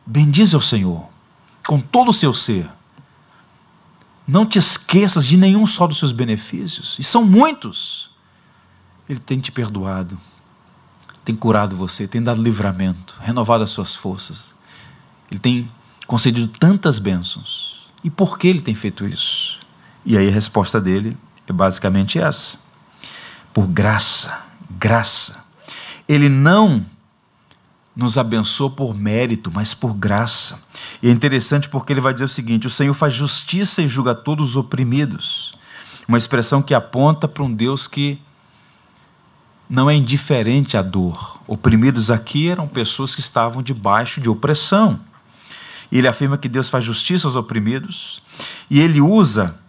bendize 0.06 0.54
ao 0.54 0.60
Senhor, 0.60 1.08
com 1.66 1.80
todo 1.80 2.10
o 2.10 2.14
seu 2.14 2.34
ser. 2.34 2.70
Não 4.28 4.46
te 4.46 4.60
esqueças 4.60 5.26
de 5.26 5.38
nenhum 5.38 5.66
só 5.66 5.88
dos 5.88 5.98
seus 5.98 6.12
benefícios, 6.12 6.98
e 7.00 7.04
são 7.06 7.24
muitos. 7.24 8.12
Ele 9.08 9.20
tem 9.20 9.40
te 9.40 9.50
perdoado, 9.50 10.18
tem 11.24 11.34
curado 11.34 11.78
você, 11.78 12.06
tem 12.06 12.22
dado 12.22 12.44
livramento, 12.44 13.16
renovado 13.22 13.64
as 13.64 13.70
suas 13.70 13.96
forças. 13.96 14.54
Ele 15.32 15.40
tem 15.40 15.72
concedido 16.06 16.50
tantas 16.50 17.00
bênçãos. 17.00 17.90
E 18.04 18.10
por 18.10 18.38
que 18.38 18.50
ele 18.50 18.62
tem 18.62 18.76
feito 18.76 19.08
isso? 19.08 19.62
E 20.06 20.18
aí 20.18 20.28
a 20.28 20.32
resposta 20.32 20.82
dele 20.82 21.16
é 21.48 21.54
basicamente 21.54 22.20
essa 22.20 22.62
por 23.54 23.68
graça, 23.68 24.40
graça. 24.72 25.44
Ele 26.08 26.28
não 26.28 26.84
nos 27.96 28.18
abençoa 28.18 28.70
por 28.70 28.96
mérito, 28.96 29.52
mas 29.54 29.74
por 29.74 29.94
graça. 29.94 30.60
E 31.02 31.10
é 31.10 31.12
interessante 31.12 31.70
porque 31.70 31.94
ele 31.94 32.02
vai 32.02 32.14
dizer 32.14 32.26
o 32.26 32.30
seguinte: 32.30 32.68
o 32.68 32.70
Senhor 32.70 32.94
faz 32.94 33.14
justiça 33.14 33.82
e 33.82 33.88
julga 33.88 34.16
todos 34.16 34.52
os 34.52 34.56
oprimidos. 34.56 35.54
Uma 36.08 36.18
expressão 36.18 36.62
que 36.62 36.74
aponta 36.74 37.28
para 37.28 37.44
um 37.44 37.54
Deus 37.54 37.88
que 37.88 38.20
não 39.70 39.90
é 39.90 39.96
indiferente 39.96 40.76
à 40.76 40.82
dor. 40.82 41.40
Oprimidos 41.48 42.12
aqui 42.12 42.50
eram 42.50 42.68
pessoas 42.68 43.16
que 43.16 43.22
estavam 43.22 43.64
debaixo 43.64 44.20
de 44.20 44.30
opressão. 44.30 45.00
Ele 45.92 46.08
afirma 46.08 46.38
que 46.38 46.50
Deus 46.50 46.70
faz 46.70 46.84
justiça 46.84 47.28
aos 47.28 47.36
oprimidos 47.36 48.22
e 48.70 48.80
ele 48.80 49.00
usa 49.00 49.60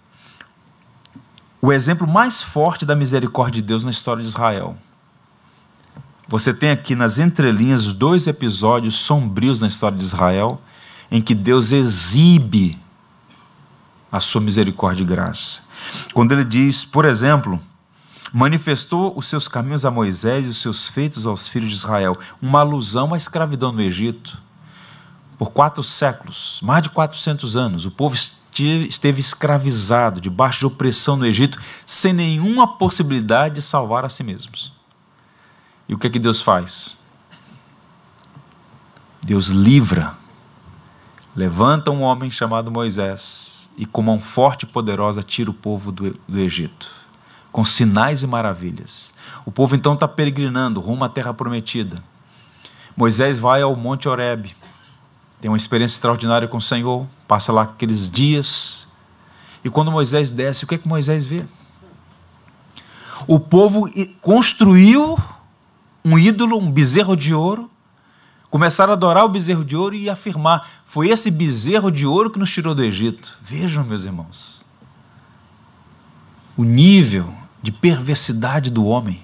o 1.65 1.73
exemplo 1.73 2.07
mais 2.07 2.43
forte 2.43 2.85
da 2.85 2.95
misericórdia 2.95 3.63
de 3.63 3.67
Deus 3.67 3.87
na 3.87 3.91
história 3.91 4.23
de 4.23 4.29
Israel. 4.29 4.77
Você 6.29 6.53
tem 6.53 6.71
aqui 6.71 6.95
nas 6.95 7.19
entrelinhas 7.19 7.91
dois 7.91 8.27
episódios 8.27 8.97
sombrios 8.97 9.63
na 9.63 9.67
história 9.67 9.97
de 9.97 10.05
Israel 10.05 10.61
em 11.11 11.23
que 11.23 11.35
Deus 11.35 11.73
exibe 11.73 12.79
a 14.13 14.21
sua 14.21 14.43
misericórdia 14.43 15.05
e 15.05 15.07
graça. 15.07 15.63
Quando 16.13 16.33
ele 16.33 16.45
diz, 16.45 16.85
por 16.85 17.07
exemplo, 17.07 17.59
manifestou 18.31 19.17
os 19.17 19.27
seus 19.27 19.49
caminhos 19.49 19.87
a 19.87 19.91
Moisés 19.91 20.47
e 20.47 20.51
os 20.51 20.59
seus 20.59 20.87
feitos 20.87 21.27
aos 21.27 21.49
filhos 21.49 21.71
de 21.71 21.77
Israel, 21.77 22.19
uma 22.43 22.61
alusão 22.61 23.15
à 23.15 23.17
escravidão 23.17 23.73
no 23.73 23.81
Egito. 23.81 24.39
Por 25.39 25.51
quatro 25.51 25.83
séculos, 25.83 26.61
mais 26.63 26.83
de 26.83 26.91
400 26.91 27.57
anos, 27.57 27.87
o 27.87 27.91
povo 27.91 28.17
esteve 28.63 29.21
escravizado, 29.21 30.21
debaixo 30.21 30.61
de 30.61 30.67
opressão 30.67 31.17
no 31.17 31.27
Egito, 31.27 31.61
sem 31.85 32.13
nenhuma 32.13 32.77
possibilidade 32.77 33.57
de 33.57 33.63
salvar 33.63 34.05
a 34.05 34.09
si 34.09 34.23
mesmos. 34.23 34.73
E 35.89 35.95
o 35.95 35.99
que 35.99 36.07
é 36.07 36.11
que 36.11 36.19
Deus 36.19 36.41
faz? 36.41 36.97
Deus 39.23 39.49
livra, 39.49 40.15
levanta 41.35 41.91
um 41.91 42.03
homem 42.03 42.31
chamado 42.31 42.71
Moisés 42.71 43.71
e, 43.77 43.87
com 43.87 44.03
mão 44.03 44.19
forte 44.19 44.65
e 44.65 44.67
poderosa, 44.67 45.23
tira 45.23 45.51
o 45.51 45.55
povo 45.55 45.91
do, 45.91 46.17
do 46.29 46.39
Egito, 46.39 46.91
com 47.51 47.65
sinais 47.65 48.23
e 48.23 48.27
maravilhas. 48.27 49.13
O 49.45 49.51
povo 49.51 49.75
então 49.75 49.95
está 49.95 50.07
peregrinando 50.07 50.81
rumo 50.81 51.05
à 51.05 51.09
terra 51.09 51.33
prometida. 51.35 52.03
Moisés 52.97 53.39
vai 53.39 53.63
ao 53.63 53.75
Monte 53.75 54.09
Horebe, 54.09 54.55
tem 55.45 55.51
uma 55.51 55.59
experiência 55.59 55.97
extraordinária 55.97 56.49
com 56.49 56.57
o 56.57 56.61
Senhor, 56.61 57.07
passa 57.29 57.53
lá 57.53 57.65
aqueles 57.65 58.09
dias. 58.11 58.89
E 59.63 59.69
quando 59.69 59.93
Moisés 59.93 60.31
desce, 60.31 60.65
o 60.65 60.67
que 60.67 60.77
é 60.77 60.79
que 60.79 60.89
Moisés 60.89 61.27
vê? 61.27 61.45
O 63.27 63.39
povo 63.39 63.87
construiu 64.23 65.19
um 66.03 66.19
ídolo, 66.19 66.57
um 66.57 66.71
bezerro 66.73 67.15
de 67.15 67.35
ouro, 67.35 67.71
começaram 68.49 68.95
a 68.95 68.97
adorar 68.97 69.23
o 69.23 69.29
bezerro 69.29 69.67
de 69.67 69.77
ouro 69.77 69.95
e 69.95 70.09
afirmar: 70.09 70.67
foi 70.87 71.11
esse 71.11 71.31
bezerro 71.31 71.91
de 71.91 72.07
ouro 72.07 72.31
que 72.31 72.39
nos 72.39 72.51
tirou 72.51 72.75
do 72.75 72.83
Egito. 72.83 73.39
Vejam, 73.43 73.85
meus 73.85 74.07
irmãos, 74.07 74.65
o 76.57 76.65
nível 76.65 77.35
de 77.63 77.71
perversidade 77.71 78.71
do 78.71 78.87
homem. 78.87 79.23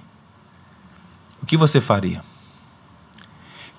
O 1.43 1.47
que 1.47 1.57
você 1.57 1.81
faria? 1.81 2.21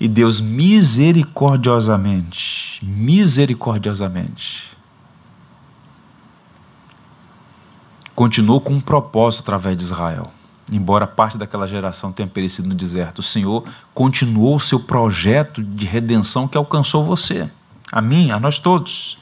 E 0.01 0.07
Deus 0.07 0.41
misericordiosamente, 0.41 2.83
misericordiosamente, 2.83 4.63
continuou 8.15 8.59
com 8.59 8.73
um 8.73 8.81
propósito 8.81 9.41
através 9.41 9.77
de 9.77 9.83
Israel. 9.83 10.33
Embora 10.71 11.05
parte 11.05 11.37
daquela 11.37 11.67
geração 11.67 12.11
tenha 12.11 12.27
perecido 12.27 12.67
no 12.67 12.73
deserto, 12.73 13.19
o 13.19 13.23
Senhor 13.23 13.63
continuou 13.93 14.55
o 14.55 14.59
seu 14.59 14.79
projeto 14.79 15.61
de 15.61 15.85
redenção 15.85 16.47
que 16.47 16.57
alcançou 16.57 17.05
você, 17.05 17.47
a 17.91 18.01
mim, 18.01 18.31
a 18.31 18.39
nós 18.39 18.57
todos. 18.57 19.19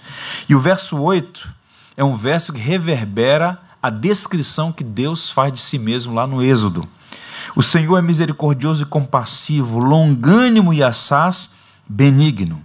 E 0.47 0.55
o 0.55 0.61
verso 0.61 0.97
8 0.97 1.53
é 1.97 2.05
um 2.05 2.15
verso 2.15 2.53
que 2.53 2.59
reverbera 2.61 3.59
a 3.83 3.89
descrição 3.89 4.71
que 4.71 4.85
Deus 4.85 5.29
faz 5.29 5.51
de 5.51 5.59
si 5.59 5.77
mesmo 5.77 6.13
lá 6.13 6.25
no 6.25 6.41
Êxodo. 6.41 6.87
O 7.55 7.63
Senhor 7.63 7.97
é 7.97 8.01
misericordioso 8.01 8.83
e 8.83 8.85
compassivo, 8.85 9.79
longânimo 9.79 10.73
e 10.73 10.83
assaz, 10.83 11.51
benigno. 11.87 12.63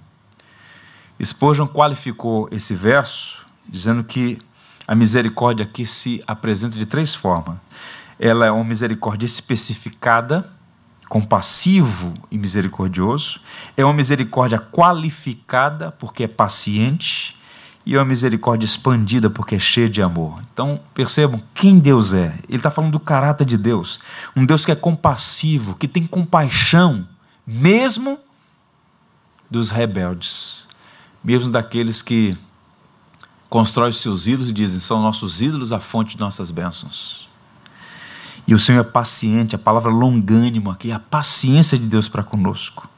Spurgeon 1.23 1.66
qualificou 1.66 2.49
esse 2.51 2.75
verso 2.75 3.47
dizendo 3.66 4.05
que 4.05 4.38
a 4.87 4.94
misericórdia 4.94 5.64
aqui 5.64 5.87
se 5.87 6.23
apresenta 6.27 6.79
de 6.79 6.85
três 6.85 7.14
formas. 7.14 7.57
Ela 8.18 8.47
é 8.47 8.51
uma 8.51 8.64
misericórdia 8.64 9.25
especificada, 9.25 10.49
compassivo 11.09 12.14
e 12.31 12.37
misericordioso. 12.37 13.40
É 13.77 13.85
uma 13.85 13.94
misericórdia 13.94 14.59
qualificada, 14.59 15.90
porque 15.92 16.25
é 16.25 16.29
paciente. 16.29 17.37
E 17.87 17.94
é 17.94 17.99
uma 17.99 18.05
misericórdia 18.05 18.64
expandida, 18.64 19.29
porque 19.29 19.57
é 19.57 19.59
cheia 19.59 19.88
de 19.88 20.01
amor. 20.01 20.40
Então, 20.53 20.81
percebam 20.94 21.42
quem 21.53 21.79
Deus 21.79 22.14
é. 22.14 22.38
Ele 22.49 22.57
está 22.57 22.70
falando 22.70 22.92
do 22.92 23.01
caráter 23.01 23.44
de 23.44 23.59
Deus. 23.59 24.01
Um 24.35 24.47
Deus 24.47 24.64
que 24.64 24.73
é 24.73 24.75
compassivo, 24.75 25.75
que 25.75 25.87
tem 25.87 26.07
compaixão, 26.07 27.07
mesmo 27.47 28.18
dos 29.51 29.70
rebeldes, 29.70 30.66
mesmo 31.23 31.51
daqueles 31.51 32.01
que 32.01 32.37
constroem 33.51 33.92
seus 33.92 34.27
ídolos 34.27 34.49
e 34.49 34.53
dizem: 34.53 34.81
são 34.81 35.03
nossos 35.03 35.40
ídolos 35.40 35.73
a 35.73 35.79
fonte 35.79 36.16
de 36.16 36.20
nossas 36.20 36.51
bênçãos. 36.51 37.29
E 38.47 38.55
o 38.55 38.59
Senhor 38.59 38.81
é 38.81 38.85
paciente, 38.85 39.55
a 39.55 39.59
palavra 39.59 39.90
longânimo 39.90 40.70
aqui, 40.70 40.90
a 40.90 40.99
paciência 40.99 41.79
de 41.79 41.87
Deus 41.87 42.09
para 42.09 42.23
conosco. 42.23 42.88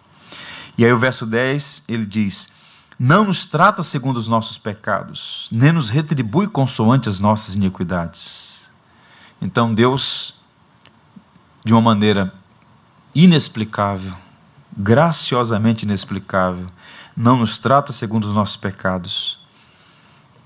E 0.79 0.85
aí 0.85 0.93
o 0.93 0.99
verso 0.99 1.27
10, 1.27 1.85
ele 1.89 2.07
diz: 2.07 2.51
Não 2.99 3.25
nos 3.25 3.45
trata 3.45 3.83
segundo 3.83 4.17
os 4.17 4.27
nossos 4.27 4.57
pecados, 4.57 5.49
nem 5.53 5.71
nos 5.71 5.91
retribui 5.91 6.47
consoante 6.47 7.11
as 7.11 7.21
nossas 7.21 7.55
iniquidades. 7.55 8.61
Então 9.41 9.75
Deus, 9.75 10.35
de 11.63 11.75
uma 11.75 11.83
maneira 11.83 12.33
inexplicável, 13.15 14.15
graciosamente 14.75 15.85
inexplicável, 15.85 16.67
não 17.15 17.37
nos 17.37 17.59
trata 17.59 17.93
segundo 17.93 18.25
os 18.25 18.35
nossos 18.35 18.57
pecados. 18.57 19.39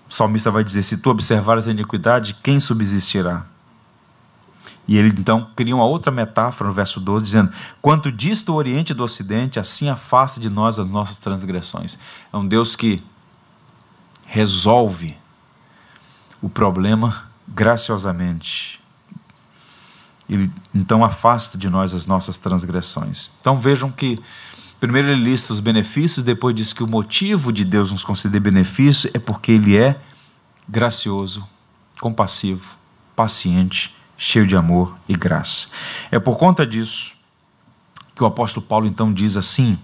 O 0.09 0.15
salmista 0.15 0.51
vai 0.51 0.65
dizer: 0.65 0.83
Se 0.83 0.97
tu 0.97 1.09
observares 1.09 1.69
a 1.69 1.71
iniquidade, 1.71 2.35
quem 2.43 2.59
subsistirá? 2.59 3.45
E 4.91 4.99
ele 4.99 5.11
então 5.11 5.49
cria 5.55 5.73
uma 5.73 5.85
outra 5.85 6.11
metáfora 6.11 6.69
no 6.69 6.75
verso 6.75 6.99
12, 6.99 7.25
dizendo: 7.25 7.53
Quanto 7.81 8.11
dista 8.11 8.51
o 8.51 8.57
Oriente 8.57 8.93
do 8.93 9.05
Ocidente, 9.05 9.61
assim 9.61 9.89
afasta 9.89 10.41
de 10.41 10.51
nós 10.51 10.81
as 10.81 10.91
nossas 10.91 11.17
transgressões. 11.17 11.97
É 12.33 12.37
um 12.37 12.45
Deus 12.45 12.75
que 12.75 13.01
resolve 14.27 15.17
o 16.43 16.49
problema 16.49 17.31
graciosamente. 17.47 18.81
Ele 20.29 20.51
então 20.75 21.05
afasta 21.05 21.57
de 21.57 21.71
nós 21.71 21.95
as 21.95 22.05
nossas 22.05 22.37
transgressões. 22.37 23.31
Então 23.41 23.61
vejam 23.61 23.93
que 23.93 24.19
primeiro 24.81 25.07
ele 25.07 25.23
lista 25.23 25.53
os 25.53 25.61
benefícios, 25.61 26.25
depois 26.25 26.53
diz 26.53 26.73
que 26.73 26.83
o 26.83 26.89
motivo 26.89 27.53
de 27.53 27.65
Deus 27.65 27.93
nos 27.93 28.03
conceder 28.03 28.41
benefício 28.41 29.09
é 29.15 29.21
porque 29.21 29.53
ele 29.53 29.77
é 29.77 30.01
gracioso, 30.69 31.47
compassivo, 32.01 32.77
paciente 33.15 34.00
cheio 34.21 34.47
de 34.47 34.55
amor 34.55 34.95
e 35.09 35.15
graça. 35.15 35.69
É 36.11 36.19
por 36.19 36.37
conta 36.37 36.67
disso 36.67 37.15
que 38.15 38.23
o 38.23 38.27
apóstolo 38.27 38.65
Paulo 38.65 38.87
então 38.87 39.11
diz 39.11 39.35
assim, 39.35 39.79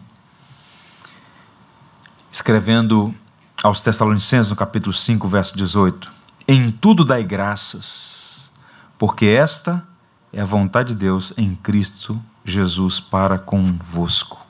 escrevendo 2.30 3.14
aos 3.62 3.80
Tessalonicenses 3.80 4.50
no 4.50 4.56
capítulo 4.56 4.92
5, 4.92 5.26
verso 5.26 5.56
18: 5.56 6.12
Em 6.46 6.70
tudo 6.70 7.02
dai 7.02 7.24
graças, 7.24 8.52
porque 8.98 9.24
esta 9.24 9.82
é 10.30 10.42
a 10.42 10.44
vontade 10.44 10.90
de 10.90 10.96
Deus 10.96 11.32
em 11.38 11.54
Cristo 11.54 12.22
Jesus 12.44 13.00
para 13.00 13.38
convosco. 13.38 14.44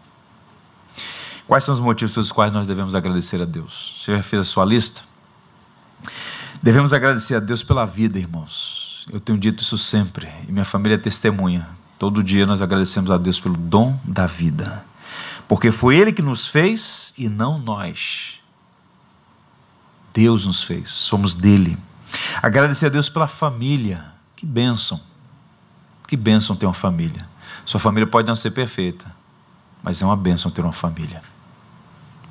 Quais 1.47 1.63
são 1.63 1.73
os 1.73 1.79
motivos 1.79 2.13
pelos 2.13 2.33
quais 2.33 2.53
nós 2.53 2.67
devemos 2.67 2.97
agradecer 2.97 3.41
a 3.41 3.45
Deus? 3.45 4.03
Você 4.03 4.17
já 4.17 4.23
fez 4.23 4.43
a 4.43 4.45
sua 4.45 4.65
lista? 4.65 5.03
Devemos 6.61 6.93
agradecer 6.93 7.37
a 7.37 7.41
Deus 7.41 7.63
pela 7.63 7.87
vida, 7.87 8.19
irmãos 8.19 8.86
eu 9.11 9.21
tenho 9.21 9.39
dito 9.39 9.63
isso 9.63 9.79
sempre 9.79 10.29
e 10.49 10.53
minha 10.53 10.65
família 10.65 10.97
é 10.97 10.99
testemunha. 10.99 11.69
Todo 11.99 12.23
dia 12.23 12.45
nós 12.45 12.61
agradecemos 12.61 13.11
a 13.11 13.17
Deus 13.17 13.41
pelo 13.41 13.57
dom 13.57 13.99
da 14.05 14.27
vida, 14.27 14.85
porque 15.49 15.71
foi 15.71 15.97
Ele 15.97 16.13
que 16.13 16.23
nos 16.23 16.47
fez 16.47 17.15
e 17.17 17.29
não 17.29 17.59
nós. 17.59 18.35
Deus 20.13 20.47
nos 20.47 20.63
fez, 20.63 20.91
somos 20.91 21.35
dele. 21.35 21.79
Agradecer 22.43 22.87
a 22.87 22.89
Deus 22.89 23.09
pela 23.09 23.27
família, 23.27 24.05
que 24.35 24.45
bênção, 24.45 25.01
que 26.07 26.17
bênção 26.17 26.57
ter 26.57 26.67
uma 26.67 26.75
família. 26.75 27.27
Sua 27.65 27.81
família 27.81 28.07
pode 28.07 28.29
não 28.29 28.37
ser 28.37 28.51
perfeita, 28.51 29.15
mas 29.83 30.03
é 30.03 30.05
uma 30.05 30.17
bênção 30.17 30.51
ter 30.51 30.63
uma 30.63 30.73
família. 30.73 31.23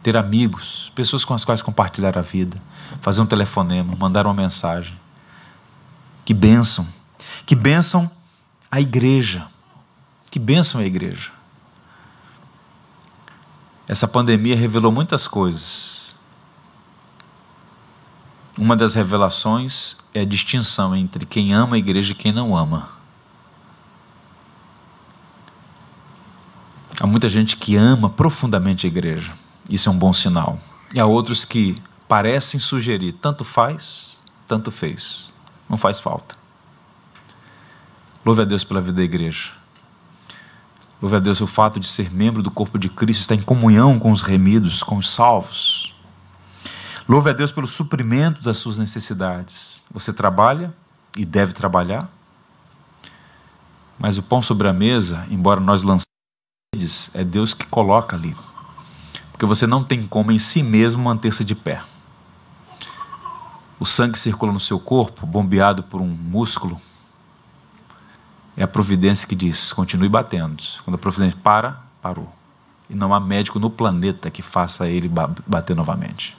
Ter 0.04 0.16
amigos, 0.16 0.92
pessoas 0.94 1.26
com 1.26 1.34
as 1.34 1.44
quais 1.44 1.62
compartilhar 1.62 2.18
a 2.18 2.22
vida, 2.22 2.62
fazer 3.02 3.22
um 3.22 3.26
telefonema, 3.26 3.96
mandar 3.96 4.28
uma 4.28 4.34
mensagem 4.34 4.96
que 6.26 6.34
bênção. 6.34 6.88
Que 7.46 7.56
bênção 7.56 8.10
a 8.72 8.82
igreja. 8.82 9.48
Que 10.32 10.40
bênção 10.40 10.82
a 10.82 10.84
igreja. 10.84 11.32
Essa 13.88 14.08
pandemia 14.08 14.56
revelou 14.56 14.92
muitas 14.92 15.28
coisas. 15.28 16.16
Uma 18.58 18.76
das 18.76 18.96
revelações 18.96 19.96
é 20.14 20.22
a 20.22 20.26
distinção 20.26 20.96
entre 20.96 21.26
quem 21.26 21.54
ama 21.54 21.76
a 21.76 21.80
igreja 21.80 22.14
e 22.14 22.16
quem 22.16 22.32
não 22.32 22.58
ama. 22.58 22.90
Há 27.00 27.06
muita 27.06 27.30
gente 27.30 27.56
que 27.58 27.76
ama 27.76 28.10
profundamente 28.10 28.88
a 28.88 28.90
igreja. 28.90 29.32
Isso 29.70 29.90
é 29.90 29.92
um 29.92 29.98
bom 29.98 30.14
sinal. 30.14 30.58
E 30.94 31.00
há 31.00 31.06
outros 31.06 31.46
que 31.46 31.80
parecem 32.08 32.60
sugerir 32.60 33.12
tanto 33.22 33.44
faz, 33.44 34.24
tanto 34.48 34.72
fez 34.72 35.35
não 35.70 35.78
faz 35.78 36.00
falta. 36.00 36.36
Louve 38.26 38.42
a 38.42 38.46
Deus 38.46 38.64
pela 38.64 38.82
vida 38.82 38.98
da 38.98 39.04
igreja. 39.04 39.52
Louve 41.02 41.18
a 41.18 41.20
Deus 41.20 41.42
o 41.42 41.48
fato 41.48 41.80
de 41.80 41.88
ser 41.88 42.12
membro 42.12 42.42
do 42.42 42.50
corpo 42.50 42.80
de 42.80 42.90
Cristo, 42.90 43.22
estar 43.22 43.36
em 43.36 43.42
comunhão 43.42 44.00
com 44.00 44.12
os 44.12 44.22
remidos, 44.22 44.82
com 44.82 44.98
os 44.98 45.12
salvos. 45.12 45.94
Louve 47.08 47.30
a 47.30 47.34
Deus 47.34 47.52
pelo 47.52 47.68
suprimento 47.68 48.42
das 48.42 48.58
suas 48.58 48.78
necessidades. 48.78 49.84
Você 49.92 50.12
trabalha 50.12 50.74
e 51.16 51.24
deve 51.24 51.54
trabalhar, 51.54 52.10
mas 54.00 54.18
o 54.18 54.24
pão 54.24 54.42
sobre 54.42 54.68
a 54.68 54.74
mesa, 54.74 55.26
embora 55.30 55.60
nós 55.60 55.84
lançemos, 55.84 56.06
é 57.14 57.24
Deus 57.24 57.54
que 57.54 57.66
coloca 57.68 58.16
ali. 58.16 58.36
Porque 59.32 59.46
você 59.46 59.68
não 59.68 59.84
tem 59.84 60.08
como 60.08 60.32
em 60.32 60.40
si 60.40 60.64
mesmo 60.64 61.04
manter-se 61.04 61.44
de 61.44 61.54
pé 61.54 61.82
o 63.80 63.86
sangue 63.86 64.18
circula 64.18 64.52
no 64.52 64.60
seu 64.60 64.80
corpo, 64.80 65.26
bombeado 65.26 65.84
por 65.84 66.02
um 66.02 66.08
músculo, 66.08 66.80
é 68.56 68.64
a 68.64 68.68
providência 68.68 69.28
que 69.28 69.36
diz: 69.36 69.74
continue 69.74 70.08
batendo. 70.08 70.64
Quando 70.84 70.96
a 70.96 70.98
providência 70.98 71.38
para, 71.44 71.82
parou. 72.02 72.32
E 72.90 72.96
não 72.96 73.14
há 73.14 73.20
médico 73.20 73.60
no 73.60 73.70
planeta 73.70 74.30
que 74.30 74.42
faça 74.42 74.88
ele 74.88 75.12
bater 75.46 75.76
novamente. 75.76 76.38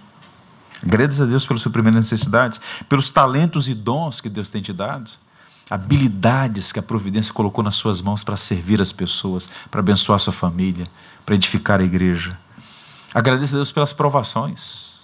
Agradeça 0.83 1.25
a 1.25 1.27
Deus 1.27 1.47
pelas 1.47 1.63
suas 1.63 1.73
primeiras 1.73 2.05
necessidades, 2.05 2.61
pelos 2.89 3.11
talentos 3.11 3.69
e 3.69 3.75
dons 3.75 4.21
que 4.21 4.29
Deus 4.29 4.49
tem 4.49 4.63
te 4.63 4.73
dado, 4.73 5.11
habilidades 5.69 6.71
que 6.71 6.79
a 6.79 6.83
providência 6.83 7.33
colocou 7.33 7.65
nas 7.65 7.75
suas 7.75 8.01
mãos 8.01 8.23
para 8.23 8.37
servir 8.37 8.81
as 8.81 8.93
pessoas, 8.93 9.51
para 9.71 9.81
abençoar 9.81 10.17
a 10.17 10.19
sua 10.19 10.33
família, 10.33 10.87
para 11.25 11.35
edificar 11.35 11.81
a 11.81 11.85
igreja. 11.85 12.39
Agradeça 13.13 13.57
a 13.57 13.59
Deus 13.59 13.73
pelas 13.73 13.93
provações 13.93 14.96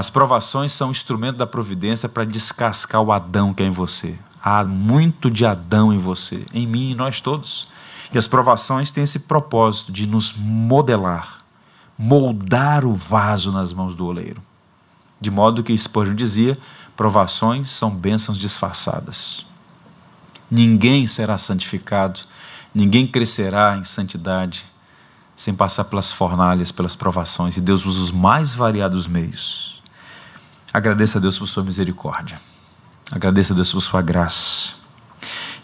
as 0.00 0.08
provações 0.08 0.72
são 0.72 0.90
instrumento 0.90 1.36
da 1.36 1.46
providência 1.46 2.08
para 2.08 2.24
descascar 2.24 3.02
o 3.02 3.12
Adão 3.12 3.52
que 3.52 3.62
é 3.62 3.66
em 3.66 3.70
você. 3.70 4.18
Há 4.42 4.64
muito 4.64 5.30
de 5.30 5.44
Adão 5.44 5.92
em 5.92 5.98
você, 5.98 6.46
em 6.54 6.66
mim 6.66 6.92
e 6.92 6.94
nós 6.94 7.20
todos. 7.20 7.68
E 8.10 8.16
as 8.16 8.26
provações 8.26 8.90
têm 8.90 9.04
esse 9.04 9.18
propósito 9.18 9.92
de 9.92 10.06
nos 10.06 10.32
modelar, 10.32 11.44
moldar 11.98 12.86
o 12.86 12.94
vaso 12.94 13.52
nas 13.52 13.74
mãos 13.74 13.94
do 13.94 14.06
oleiro. 14.06 14.42
De 15.20 15.30
modo 15.30 15.62
que 15.62 15.76
Spurgeon 15.76 16.14
dizia: 16.14 16.56
provações 16.96 17.70
são 17.70 17.90
bênçãos 17.90 18.38
disfarçadas. 18.38 19.44
Ninguém 20.50 21.06
será 21.06 21.36
santificado, 21.36 22.20
ninguém 22.74 23.06
crescerá 23.06 23.76
em 23.76 23.84
santidade 23.84 24.64
sem 25.36 25.52
passar 25.54 25.84
pelas 25.84 26.10
fornalhas, 26.10 26.72
pelas 26.72 26.96
provações, 26.96 27.54
e 27.58 27.60
Deus 27.60 27.84
usa 27.84 28.00
os 28.00 28.10
mais 28.10 28.54
variados 28.54 29.06
meios 29.06 29.79
Agradeça 30.72 31.18
a 31.18 31.20
Deus 31.20 31.36
por 31.36 31.48
sua 31.48 31.64
misericórdia. 31.64 32.40
Agradeça 33.10 33.52
a 33.52 33.56
Deus 33.56 33.72
por 33.72 33.80
sua 33.80 34.00
graça. 34.00 34.74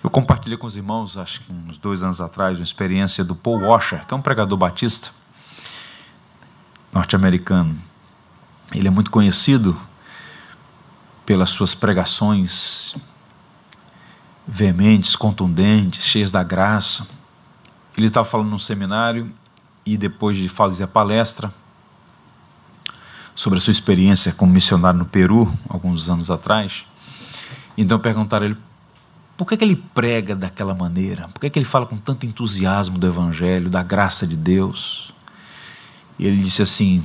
Eu 0.03 0.11
compartilhei 0.11 0.59
com 0.59 0.67
os 0.67 0.77
irmãos, 0.77 1.17
acho 1.17 1.41
que 1.43 1.53
uns 1.53 1.79
dois 1.79 2.03
anos 2.03 2.21
atrás, 2.21 2.59
uma 2.59 2.65
experiência 2.65 3.25
do 3.25 3.35
Paul 3.35 3.61
Washer, 3.61 4.05
que 4.05 4.13
é 4.13 4.17
um 4.17 4.23
pregador 4.23 4.59
batista 4.59 5.11
norte-americano. 6.93 7.77
Ele 8.73 8.89
é 8.89 8.91
muito 8.91 9.11
conhecido 9.11 9.79
pelas 11.25 11.51
suas 11.51 11.75
pregações 11.75 12.95
veementes, 14.47 15.15
contundentes, 15.15 16.05
cheias 16.05 16.33
da 16.33 16.43
graça. 16.43 17.07
Ele 17.97 18.09
estava 18.09 18.27
falando 18.27 18.51
num 18.51 18.59
seminário 18.59 19.33
e 19.85 19.97
depois 19.97 20.37
de 20.37 20.49
fazer 20.49 20.85
a 20.85 20.89
palestra 20.89 21.53
sobre 23.37 23.59
a 23.59 23.61
sua 23.61 23.71
experiência 23.71 24.33
como 24.33 24.53
missionário 24.53 24.99
no 24.99 25.05
Peru, 25.05 25.53
alguns 25.69 26.11
anos 26.11 26.31
atrás, 26.31 26.85
então 27.77 27.99
perguntaram 28.01 28.47
ele 28.47 28.57
por 29.37 29.47
que, 29.47 29.57
que 29.57 29.65
ele 29.65 29.77
prega 29.77 30.35
daquela 30.35 30.75
maneira? 30.75 31.29
Por 31.29 31.41
que, 31.41 31.51
que 31.51 31.59
ele 31.59 31.67
fala 31.67 31.85
com 31.85 31.99
tanto 31.99 32.25
entusiasmo 32.25 32.99
do 32.99 33.07
Evangelho, 33.07 33.69
da 33.69 33.83
graça 33.83 34.27
de 34.27 34.35
Deus? 34.35 35.13
E 36.19 36.27
ele 36.27 36.43
disse 36.43 36.63
assim: 36.63 37.05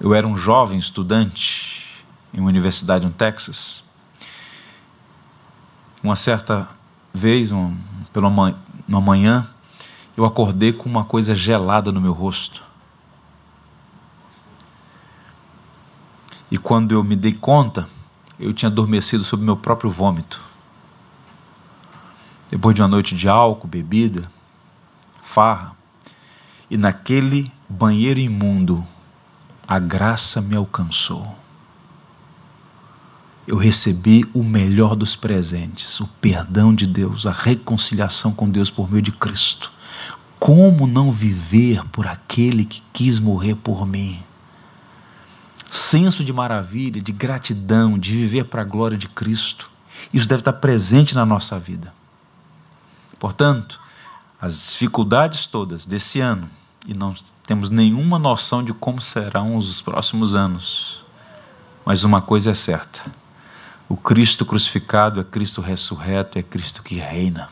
Eu 0.00 0.12
era 0.12 0.26
um 0.26 0.36
jovem 0.36 0.76
estudante 0.76 2.02
em 2.34 2.40
uma 2.40 2.48
universidade 2.48 3.06
no 3.06 3.12
Texas. 3.12 3.84
Uma 6.02 6.16
certa 6.16 6.68
vez, 7.14 7.52
um, 7.52 7.76
pela 8.12 8.26
uma 8.26 9.00
manhã, 9.00 9.48
eu 10.16 10.24
acordei 10.24 10.72
com 10.72 10.88
uma 10.88 11.04
coisa 11.04 11.32
gelada 11.32 11.92
no 11.92 12.00
meu 12.00 12.12
rosto. 12.12 12.67
E 16.50 16.56
quando 16.56 16.92
eu 16.92 17.04
me 17.04 17.14
dei 17.14 17.32
conta, 17.32 17.88
eu 18.38 18.54
tinha 18.54 18.70
adormecido 18.70 19.24
sob 19.24 19.42
meu 19.42 19.56
próprio 19.56 19.90
vômito. 19.90 20.40
Depois 22.50 22.74
de 22.74 22.80
uma 22.80 22.88
noite 22.88 23.14
de 23.14 23.28
álcool, 23.28 23.68
bebida, 23.68 24.30
farra, 25.22 25.76
e 26.70 26.76
naquele 26.76 27.52
banheiro 27.68 28.20
imundo, 28.20 28.84
a 29.66 29.78
graça 29.78 30.40
me 30.40 30.56
alcançou. 30.56 31.36
Eu 33.46 33.56
recebi 33.56 34.28
o 34.34 34.42
melhor 34.42 34.94
dos 34.94 35.16
presentes, 35.16 36.00
o 36.00 36.06
perdão 36.06 36.74
de 36.74 36.86
Deus, 36.86 37.26
a 37.26 37.32
reconciliação 37.32 38.32
com 38.32 38.48
Deus 38.48 38.70
por 38.70 38.90
meio 38.90 39.02
de 39.02 39.12
Cristo. 39.12 39.72
Como 40.38 40.86
não 40.86 41.10
viver 41.10 41.84
por 41.88 42.06
aquele 42.06 42.64
que 42.64 42.82
quis 42.92 43.18
morrer 43.18 43.56
por 43.56 43.86
mim? 43.86 44.22
Senso 45.68 46.24
de 46.24 46.32
maravilha, 46.32 47.00
de 47.00 47.12
gratidão, 47.12 47.98
de 47.98 48.10
viver 48.12 48.44
para 48.44 48.62
a 48.62 48.64
glória 48.64 48.96
de 48.96 49.08
Cristo. 49.08 49.70
Isso 50.12 50.26
deve 50.26 50.40
estar 50.40 50.54
presente 50.54 51.14
na 51.14 51.26
nossa 51.26 51.58
vida. 51.58 51.92
Portanto, 53.18 53.80
as 54.40 54.70
dificuldades 54.70 55.46
todas 55.46 55.84
desse 55.84 56.20
ano, 56.20 56.48
e 56.86 56.94
não 56.94 57.14
temos 57.46 57.70
nenhuma 57.70 58.18
noção 58.18 58.62
de 58.62 58.72
como 58.72 59.02
serão 59.02 59.56
os 59.56 59.82
próximos 59.82 60.34
anos, 60.34 61.04
mas 61.84 62.04
uma 62.04 62.22
coisa 62.22 62.52
é 62.52 62.54
certa: 62.54 63.10
o 63.88 63.96
Cristo 63.96 64.46
crucificado 64.46 65.20
é 65.20 65.24
Cristo 65.24 65.60
ressurreto, 65.60 66.38
é 66.38 66.42
Cristo 66.42 66.82
que 66.82 66.94
reina. 66.96 67.48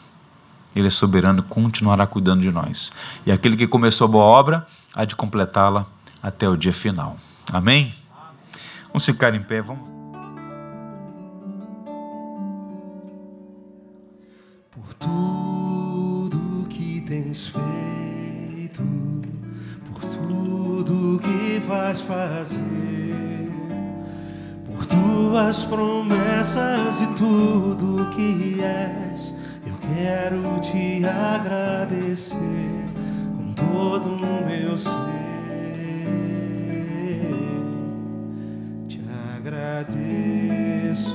Ele 0.74 0.88
é 0.88 0.90
soberano 0.90 1.40
e 1.40 1.42
continuará 1.42 2.06
cuidando 2.06 2.42
de 2.42 2.52
nós. 2.52 2.92
E 3.24 3.32
aquele 3.32 3.56
que 3.56 3.66
começou 3.66 4.04
a 4.04 4.08
boa 4.08 4.24
obra 4.24 4.66
há 4.94 5.06
de 5.06 5.16
completá-la 5.16 5.86
até 6.22 6.46
o 6.46 6.54
dia 6.54 6.72
final. 6.72 7.16
Amém? 7.50 7.94
Vamos 8.96 9.04
ficar 9.04 9.34
em 9.34 9.42
pé, 9.42 9.60
vamos. 9.60 9.86
Por 14.70 14.94
tudo 14.94 16.66
que 16.70 17.02
tens 17.02 17.48
feito, 17.48 18.82
por 19.84 20.00
tudo 20.00 21.18
que 21.18 21.60
vais 21.68 22.00
fazer, 22.00 23.50
por 24.64 24.86
tuas 24.86 25.62
promessas 25.66 27.02
e 27.02 27.06
tudo 27.08 28.08
que 28.12 28.62
és, 28.62 29.34
eu 29.66 29.74
quero 29.92 30.58
te 30.60 31.04
agradecer 31.04 32.86
com 33.36 33.52
todo 33.52 34.08
o 34.14 34.46
meu 34.48 34.78
ser. 34.78 35.15
Agradeço, 39.76 41.14